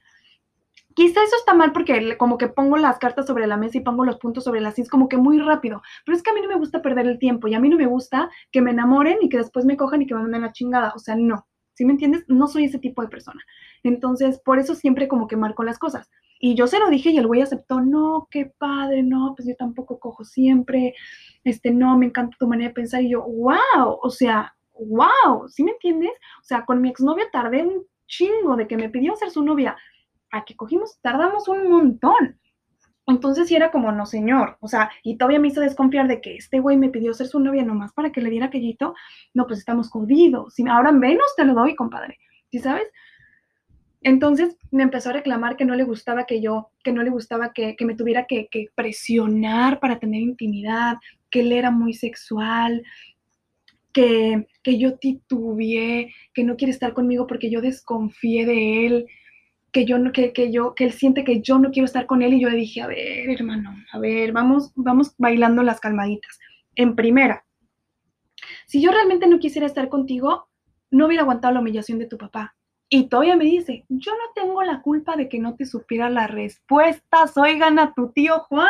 Quizá 0.94 1.24
eso 1.24 1.38
está 1.38 1.54
mal 1.54 1.72
porque 1.72 2.18
como 2.18 2.38
que 2.38 2.50
pongo 2.50 2.76
las 2.76 3.00
cartas 3.00 3.26
sobre 3.26 3.48
la 3.48 3.56
mesa 3.56 3.78
y 3.78 3.82
pongo 3.82 4.04
los 4.04 4.18
puntos 4.18 4.44
sobre 4.44 4.60
las 4.60 4.78
es 4.80 4.90
como 4.90 5.08
que 5.08 5.16
muy 5.16 5.40
rápido. 5.40 5.82
Pero 6.06 6.18
es 6.18 6.24
que 6.24 6.32
a 6.32 6.34
mí 6.34 6.42
no 6.42 6.50
me 6.50 6.58
gusta 6.58 6.82
perder 6.82 7.08
el 7.08 7.20
tiempo 7.20 7.48
y 7.48 7.54
a 7.54 7.62
mí 7.62 7.70
no 7.70 7.78
me 7.78 7.86
gusta 7.86 8.30
que 8.52 8.62
me 8.62 8.72
enamoren 8.72 9.20
y 9.22 9.30
que 9.30 9.38
después 9.38 9.64
me 9.64 9.78
cojan 9.78 10.02
y 10.02 10.08
que 10.08 10.14
me 10.14 10.24
manden 10.24 10.42
la 10.42 10.52
chingada. 10.52 10.92
O 10.94 11.00
sea, 11.00 11.16
no. 11.16 11.48
¿Sí 11.74 11.86
me 11.86 11.94
entiendes? 11.94 12.26
No 12.28 12.48
soy 12.48 12.66
ese 12.66 12.80
tipo 12.80 13.02
de 13.02 13.08
persona. 13.08 13.42
Entonces, 13.84 14.42
por 14.44 14.60
eso 14.60 14.76
siempre 14.76 15.08
como 15.08 15.30
que 15.30 15.38
marco 15.38 15.64
las 15.64 15.80
cosas. 15.80 16.10
Y 16.44 16.56
yo 16.56 16.66
se 16.66 16.80
lo 16.80 16.90
dije 16.90 17.12
y 17.12 17.18
el 17.18 17.28
güey 17.28 17.42
aceptó, 17.42 17.82
no, 17.82 18.28
qué 18.32 18.52
padre, 18.58 19.04
no, 19.04 19.36
pues 19.38 19.48
yo 19.48 19.56
tampoco 19.56 20.00
cojo 20.00 20.26
siempre, 20.26 20.96
este, 21.44 21.70
no, 21.70 21.96
me 22.00 22.08
encanta 22.08 22.36
tu 22.40 22.48
manera 22.48 22.70
de 22.70 22.74
pensar. 22.74 23.04
Y 23.04 23.12
yo, 23.12 23.22
wow, 23.22 24.00
o 24.02 24.10
sea, 24.10 24.56
wow, 24.74 25.48
¿sí 25.48 25.64
me 25.64 25.72
entiendes? 25.72 26.12
O 26.42 26.44
sea, 26.44 26.66
con 26.66 26.82
mi 26.82 26.90
exnovia 26.90 27.26
tardé 27.32 27.64
un 27.64 27.86
chingo 28.08 28.56
de 28.56 28.68
que 28.68 28.76
me 28.76 28.90
pidió 28.90 29.16
ser 29.16 29.30
su 29.30 29.44
novia 29.44 29.78
a 30.32 30.44
que 30.44 30.56
cogimos, 30.56 31.00
tardamos 31.04 31.48
un 31.48 31.70
montón. 31.70 32.40
Entonces 33.06 33.48
sí 33.48 33.56
era 33.56 33.70
como, 33.70 33.92
no 33.92 34.08
señor, 34.08 34.58
o 34.62 34.68
sea, 34.68 34.90
y 35.04 35.18
todavía 35.18 35.40
me 35.40 35.50
hizo 35.50 35.62
desconfiar 35.62 36.08
de 36.08 36.22
que 36.22 36.38
este 36.38 36.60
güey 36.60 36.78
me 36.78 36.90
pidió 36.90 37.14
ser 37.14 37.28
su 37.28 37.40
novia 37.40 37.64
nomás 37.64 37.94
para 37.94 38.12
que 38.12 38.22
le 38.22 38.32
diera 38.32 38.48
aquellito, 38.48 38.96
no, 39.36 39.46
pues 39.46 39.60
estamos 39.60 39.90
jodidos, 39.90 40.56
si 40.56 40.68
ahora 40.68 40.92
menos 40.92 41.28
te 41.36 41.46
lo 41.46 41.54
doy, 41.54 41.76
compadre, 41.76 42.18
¿sí 42.52 42.60
sabes? 42.60 42.88
Entonces 44.02 44.58
me 44.72 44.84
empezó 44.84 45.10
a 45.10 45.14
reclamar 45.14 45.56
que 45.56 45.66
no 45.66 45.76
le 45.76 45.84
gustaba 45.84 46.26
que 46.26 46.42
yo, 46.42 46.72
que 46.84 46.92
no 46.92 47.04
le 47.04 47.12
gustaba 47.12 47.54
que, 47.54 47.76
me 47.82 47.96
tuviera 47.96 48.26
que, 48.26 48.48
presionar 48.76 49.80
para 49.80 50.00
tener 50.00 50.22
intimidad, 50.22 50.98
que 51.30 51.42
él 51.42 51.52
era 51.52 51.70
muy 51.70 51.94
sexual, 51.94 52.84
que, 53.94 54.48
que 54.64 54.80
yo 54.80 54.98
titubeé, 54.98 56.14
que 56.34 56.44
no 56.44 56.56
quiere 56.56 56.72
estar 56.72 56.94
conmigo 56.94 57.28
porque 57.28 57.52
yo 57.52 57.62
desconfié 57.62 58.46
de 58.46 58.86
él, 58.88 59.06
que 59.72 59.86
yo 59.86 60.00
no, 60.00 60.12
que, 60.12 60.34
que, 60.34 60.52
yo, 60.52 60.74
que 60.74 60.86
él 60.86 60.94
siente 60.94 61.24
que 61.24 61.42
yo 61.42 61.60
no 61.60 61.72
quiero 61.72 61.86
estar 61.86 62.08
con 62.08 62.24
él 62.24 62.34
y 62.34 62.42
yo 62.42 62.50
le 62.50 62.58
dije, 62.58 62.82
a 62.82 62.88
ver, 62.88 63.30
hermano, 63.30 63.76
a 63.92 64.00
ver, 64.00 64.32
vamos, 64.32 64.72
vamos 64.76 65.14
bailando 65.18 65.62
las 65.62 65.80
calmaditas. 65.80 66.40
En 66.76 66.96
primera, 66.96 67.46
si 68.66 68.82
yo 68.82 68.92
realmente 68.92 69.28
no 69.28 69.40
quisiera 69.40 69.68
estar 69.68 69.90
contigo, 69.90 70.48
no 70.90 71.06
hubiera 71.06 71.22
aguantado 71.22 71.54
la 71.54 71.60
humillación 71.60 72.00
de 72.00 72.08
tu 72.08 72.18
papá. 72.18 72.56
Y 72.94 73.08
todavía 73.08 73.38
me 73.38 73.46
dice, 73.46 73.86
yo 73.88 74.12
no 74.12 74.34
tengo 74.36 74.62
la 74.64 74.82
culpa 74.82 75.16
de 75.16 75.30
que 75.30 75.40
no 75.40 75.56
te 75.56 75.66
supiera 75.66 76.10
las 76.10 76.30
respuestas. 76.30 77.38
Oigan 77.38 77.80
a 77.80 77.94
tu 77.94 78.12
tío 78.12 78.40
Juan. 78.50 78.68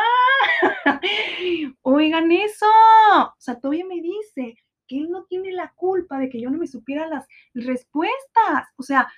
Oigan 1.81 2.31
eso. 2.31 2.67
O 2.67 3.33
sea, 3.39 3.59
todavía 3.59 3.83
me 3.83 3.99
dice 3.99 4.55
que 4.87 4.99
él 4.99 5.09
no 5.09 5.23
tiene 5.23 5.51
la 5.53 5.73
culpa 5.75 6.19
de 6.19 6.29
que 6.29 6.39
yo 6.39 6.51
no 6.51 6.59
me 6.59 6.67
supiera 6.67 7.07
las 7.07 7.27
respuestas. 7.55 8.67
O 8.75 8.83
sea, 8.83 9.11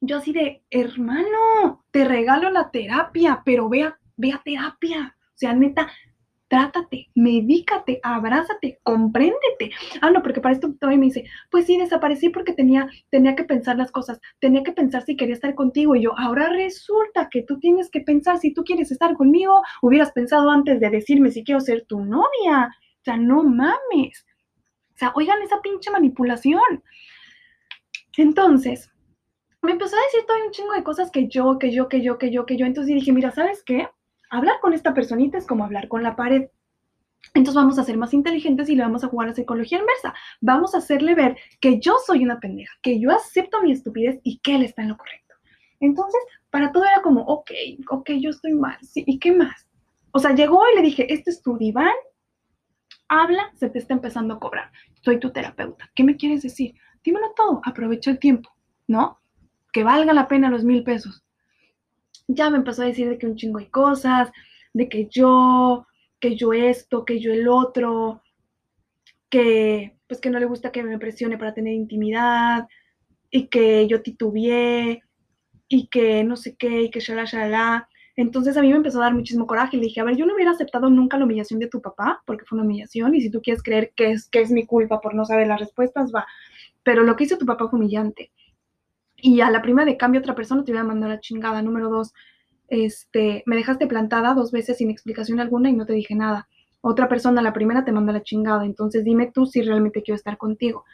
yo 0.00 0.16
así 0.16 0.32
de, 0.32 0.64
hermano, 0.70 1.84
te 1.92 2.04
regalo 2.04 2.50
la 2.50 2.72
terapia, 2.72 3.42
pero 3.44 3.68
vea, 3.68 3.96
vea 4.16 4.42
terapia. 4.44 5.16
O 5.20 5.38
sea, 5.38 5.52
neta, 5.52 5.88
trátate, 6.48 7.08
medícate, 7.14 8.00
abrázate, 8.02 8.78
compréndete. 8.82 9.70
Ah, 10.00 10.10
no, 10.10 10.22
porque 10.22 10.40
para 10.40 10.54
esto 10.54 10.72
todavía 10.74 10.98
me 10.98 11.06
dice, 11.06 11.24
pues 11.50 11.66
sí, 11.66 11.76
desaparecí 11.76 12.28
porque 12.28 12.52
tenía, 12.52 12.88
tenía 13.10 13.34
que 13.34 13.44
pensar 13.44 13.76
las 13.76 13.90
cosas, 13.90 14.20
tenía 14.40 14.62
que 14.62 14.72
pensar 14.72 15.02
si 15.04 15.16
quería 15.16 15.34
estar 15.34 15.54
contigo. 15.54 15.96
Y 15.96 16.02
yo, 16.02 16.18
ahora 16.18 16.48
resulta 16.50 17.28
que 17.30 17.42
tú 17.42 17.58
tienes 17.58 17.90
que 17.90 18.00
pensar 18.00 18.38
si 18.38 18.52
tú 18.54 18.64
quieres 18.64 18.90
estar 18.90 19.14
conmigo, 19.14 19.62
hubieras 19.82 20.12
pensado 20.12 20.50
antes 20.50 20.80
de 20.80 20.90
decirme 20.90 21.30
si 21.30 21.44
quiero 21.44 21.60
ser 21.60 21.84
tu 21.86 22.00
novia. 22.00 22.70
O 23.00 23.04
sea, 23.04 23.16
no 23.16 23.42
mames. 23.42 24.26
O 24.94 24.98
sea, 24.98 25.12
oigan 25.14 25.42
esa 25.42 25.60
pinche 25.60 25.90
manipulación. 25.90 26.82
Entonces, 28.16 28.90
me 29.62 29.72
empezó 29.72 29.96
a 29.96 30.00
decir 30.00 30.24
todavía 30.26 30.46
un 30.46 30.52
chingo 30.52 30.72
de 30.72 30.84
cosas 30.84 31.10
que 31.10 31.28
yo, 31.28 31.58
que 31.58 31.72
yo, 31.72 31.88
que 31.88 32.00
yo, 32.00 32.18
que 32.18 32.30
yo, 32.30 32.46
que 32.46 32.56
yo. 32.56 32.66
Entonces 32.66 32.94
dije, 32.94 33.12
mira, 33.12 33.30
¿sabes 33.32 33.62
qué? 33.64 33.88
Hablar 34.30 34.56
con 34.60 34.72
esta 34.72 34.94
personita 34.94 35.38
es 35.38 35.46
como 35.46 35.64
hablar 35.64 35.88
con 35.88 36.02
la 36.02 36.16
pared. 36.16 36.48
Entonces 37.34 37.56
vamos 37.56 37.78
a 37.78 37.84
ser 37.84 37.96
más 37.96 38.14
inteligentes 38.14 38.68
y 38.68 38.76
le 38.76 38.82
vamos 38.82 39.04
a 39.04 39.08
jugar 39.08 39.28
a 39.28 39.34
psicología 39.34 39.78
inversa. 39.78 40.14
Vamos 40.40 40.74
a 40.74 40.78
hacerle 40.78 41.14
ver 41.14 41.36
que 41.60 41.80
yo 41.80 41.96
soy 42.04 42.24
una 42.24 42.40
pendeja, 42.40 42.72
que 42.82 43.00
yo 43.00 43.10
acepto 43.10 43.62
mi 43.62 43.72
estupidez 43.72 44.20
y 44.22 44.38
que 44.38 44.56
él 44.56 44.62
está 44.62 44.82
en 44.82 44.90
lo 44.90 44.96
correcto. 44.96 45.34
Entonces, 45.80 46.20
para 46.50 46.72
todo 46.72 46.84
era 46.84 47.02
como, 47.02 47.22
ok, 47.22 47.50
ok, 47.90 48.10
yo 48.12 48.30
estoy 48.30 48.54
mal, 48.54 48.78
sí, 48.80 49.04
¿y 49.06 49.18
qué 49.18 49.32
más? 49.32 49.66
O 50.12 50.18
sea, 50.18 50.34
llegó 50.34 50.62
y 50.72 50.76
le 50.76 50.82
dije, 50.82 51.12
este 51.12 51.30
es 51.30 51.42
tu 51.42 51.58
diván, 51.58 51.92
habla, 53.08 53.50
se 53.54 53.68
te 53.68 53.78
está 53.78 53.92
empezando 53.92 54.34
a 54.34 54.40
cobrar. 54.40 54.70
Soy 55.02 55.20
tu 55.20 55.30
terapeuta. 55.30 55.90
¿Qué 55.94 56.02
me 56.04 56.16
quieres 56.16 56.42
decir? 56.42 56.74
Dímelo 57.04 57.32
todo, 57.36 57.60
aprovecha 57.64 58.10
el 58.10 58.18
tiempo, 58.18 58.50
¿no? 58.86 59.20
Que 59.72 59.84
valga 59.84 60.14
la 60.14 60.28
pena 60.28 60.48
los 60.48 60.64
mil 60.64 60.82
pesos 60.82 61.25
ya 62.28 62.50
me 62.50 62.58
empezó 62.58 62.82
a 62.82 62.86
decir 62.86 63.08
de 63.08 63.18
que 63.18 63.26
un 63.26 63.36
chingo 63.36 63.58
de 63.58 63.70
cosas, 63.70 64.30
de 64.72 64.88
que 64.88 65.06
yo, 65.10 65.86
que 66.20 66.36
yo 66.36 66.52
esto, 66.52 67.04
que 67.04 67.20
yo 67.20 67.32
el 67.32 67.48
otro, 67.48 68.22
que 69.30 69.96
pues 70.08 70.20
que 70.20 70.30
no 70.30 70.38
le 70.38 70.46
gusta 70.46 70.72
que 70.72 70.82
me 70.82 70.98
presione 70.98 71.38
para 71.38 71.54
tener 71.54 71.74
intimidad 71.74 72.68
y 73.30 73.48
que 73.48 73.86
yo 73.88 74.02
titubeé 74.02 75.02
y 75.68 75.88
que 75.88 76.22
no 76.24 76.36
sé 76.36 76.56
qué 76.56 76.82
y 76.82 76.90
que 76.90 77.00
shala 77.00 77.24
shala. 77.24 77.88
Entonces 78.16 78.56
a 78.56 78.62
mí 78.62 78.70
me 78.70 78.76
empezó 78.76 79.00
a 79.00 79.04
dar 79.04 79.14
muchísimo 79.14 79.46
coraje 79.46 79.76
y 79.76 79.80
le 79.80 79.86
dije, 79.86 80.00
a 80.00 80.04
ver, 80.04 80.16
yo 80.16 80.26
no 80.26 80.34
hubiera 80.34 80.52
aceptado 80.52 80.88
nunca 80.90 81.18
la 81.18 81.24
humillación 81.24 81.60
de 81.60 81.68
tu 81.68 81.82
papá 81.82 82.22
porque 82.24 82.44
fue 82.46 82.56
una 82.56 82.66
humillación 82.66 83.14
y 83.14 83.20
si 83.20 83.30
tú 83.30 83.42
quieres 83.42 83.62
creer 83.62 83.92
que 83.94 84.12
es, 84.12 84.28
que 84.28 84.40
es 84.40 84.50
mi 84.50 84.64
culpa 84.66 85.00
por 85.00 85.14
no 85.14 85.24
saber 85.24 85.48
las 85.48 85.60
respuestas, 85.60 86.12
va. 86.14 86.26
Pero 86.82 87.02
lo 87.02 87.16
que 87.16 87.24
hizo 87.24 87.38
tu 87.38 87.46
papá 87.46 87.68
fue 87.68 87.78
humillante 87.78 88.30
y 89.26 89.40
a 89.40 89.50
la 89.50 89.60
primera 89.60 89.84
de 89.84 89.96
cambio 89.96 90.20
otra 90.20 90.36
persona 90.36 90.62
te 90.62 90.70
voy 90.70 90.80
a 90.80 90.84
mandar 90.84 91.10
la 91.10 91.18
chingada. 91.18 91.60
Número 91.60 91.90
dos, 91.90 92.14
este, 92.68 93.42
me 93.44 93.56
dejaste 93.56 93.88
plantada 93.88 94.34
dos 94.34 94.52
veces 94.52 94.78
sin 94.78 94.88
explicación 94.88 95.40
alguna 95.40 95.68
y 95.68 95.72
no 95.72 95.84
te 95.84 95.94
dije 95.94 96.14
nada. 96.14 96.48
Otra 96.80 97.08
persona, 97.08 97.42
la 97.42 97.52
primera, 97.52 97.84
te 97.84 97.90
manda 97.90 98.12
la 98.12 98.22
chingada. 98.22 98.64
Entonces 98.64 99.02
dime 99.02 99.32
tú 99.34 99.44
si 99.46 99.62
realmente 99.62 100.04
quiero 100.04 100.14
estar 100.14 100.38
contigo. 100.38 100.84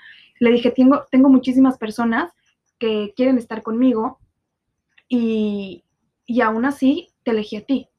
Le 0.40 0.50
dije, 0.50 0.70
tengo, 0.70 1.04
tengo 1.10 1.28
muchísimas 1.28 1.76
personas 1.76 2.32
que 2.78 3.12
quieren 3.14 3.36
estar 3.36 3.62
conmigo 3.62 4.18
y, 5.10 5.84
y 6.24 6.40
aún 6.40 6.64
así 6.64 7.08
te 7.24 7.32
elegí 7.32 7.56
a 7.56 7.66
ti. 7.66 7.90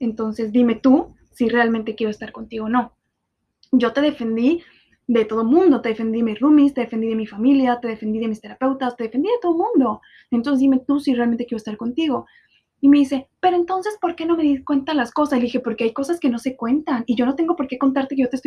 Entonces 0.00 0.50
dime 0.50 0.74
tú 0.74 1.14
si 1.30 1.48
realmente 1.48 1.94
quiero 1.94 2.10
estar 2.10 2.32
contigo 2.32 2.64
o 2.64 2.68
no. 2.68 2.96
Yo 3.70 3.92
te 3.92 4.00
defendí 4.00 4.64
de 5.08 5.24
todo 5.24 5.40
el 5.40 5.48
mundo, 5.48 5.80
te 5.80 5.88
defendí 5.88 6.18
de 6.18 6.24
mis 6.24 6.38
roomies, 6.38 6.74
te 6.74 6.82
defendí 6.82 7.08
de 7.08 7.16
mi 7.16 7.26
familia, 7.26 7.80
te 7.80 7.88
defendí 7.88 8.18
de 8.18 8.28
mis 8.28 8.42
terapeutas, 8.42 8.94
te 8.94 9.04
defendí 9.04 9.28
de 9.28 9.38
todo 9.40 9.52
el 9.52 9.58
mundo. 9.58 10.02
Entonces 10.30 10.60
dime 10.60 10.80
tú 10.86 11.00
si 11.00 11.14
realmente 11.14 11.46
quiero 11.46 11.56
estar 11.56 11.78
contigo. 11.78 12.26
Y 12.80 12.88
me 12.88 12.98
dice, 12.98 13.28
pero 13.40 13.56
entonces, 13.56 13.96
¿por 14.00 14.14
qué 14.14 14.26
no 14.26 14.36
me 14.36 14.44
di 14.44 14.62
cuenta 14.62 14.94
las 14.94 15.10
cosas? 15.10 15.38
Y 15.38 15.42
dije, 15.42 15.60
porque 15.60 15.84
hay 15.84 15.92
cosas 15.92 16.20
que 16.20 16.28
no 16.28 16.38
se 16.38 16.56
cuentan 16.56 17.04
y 17.06 17.16
yo 17.16 17.26
no 17.26 17.34
tengo 17.34 17.56
por 17.56 17.66
qué 17.66 17.78
contarte 17.78 18.14
que 18.14 18.22
yo 18.22 18.28
te 18.28 18.36
estoy 18.36 18.46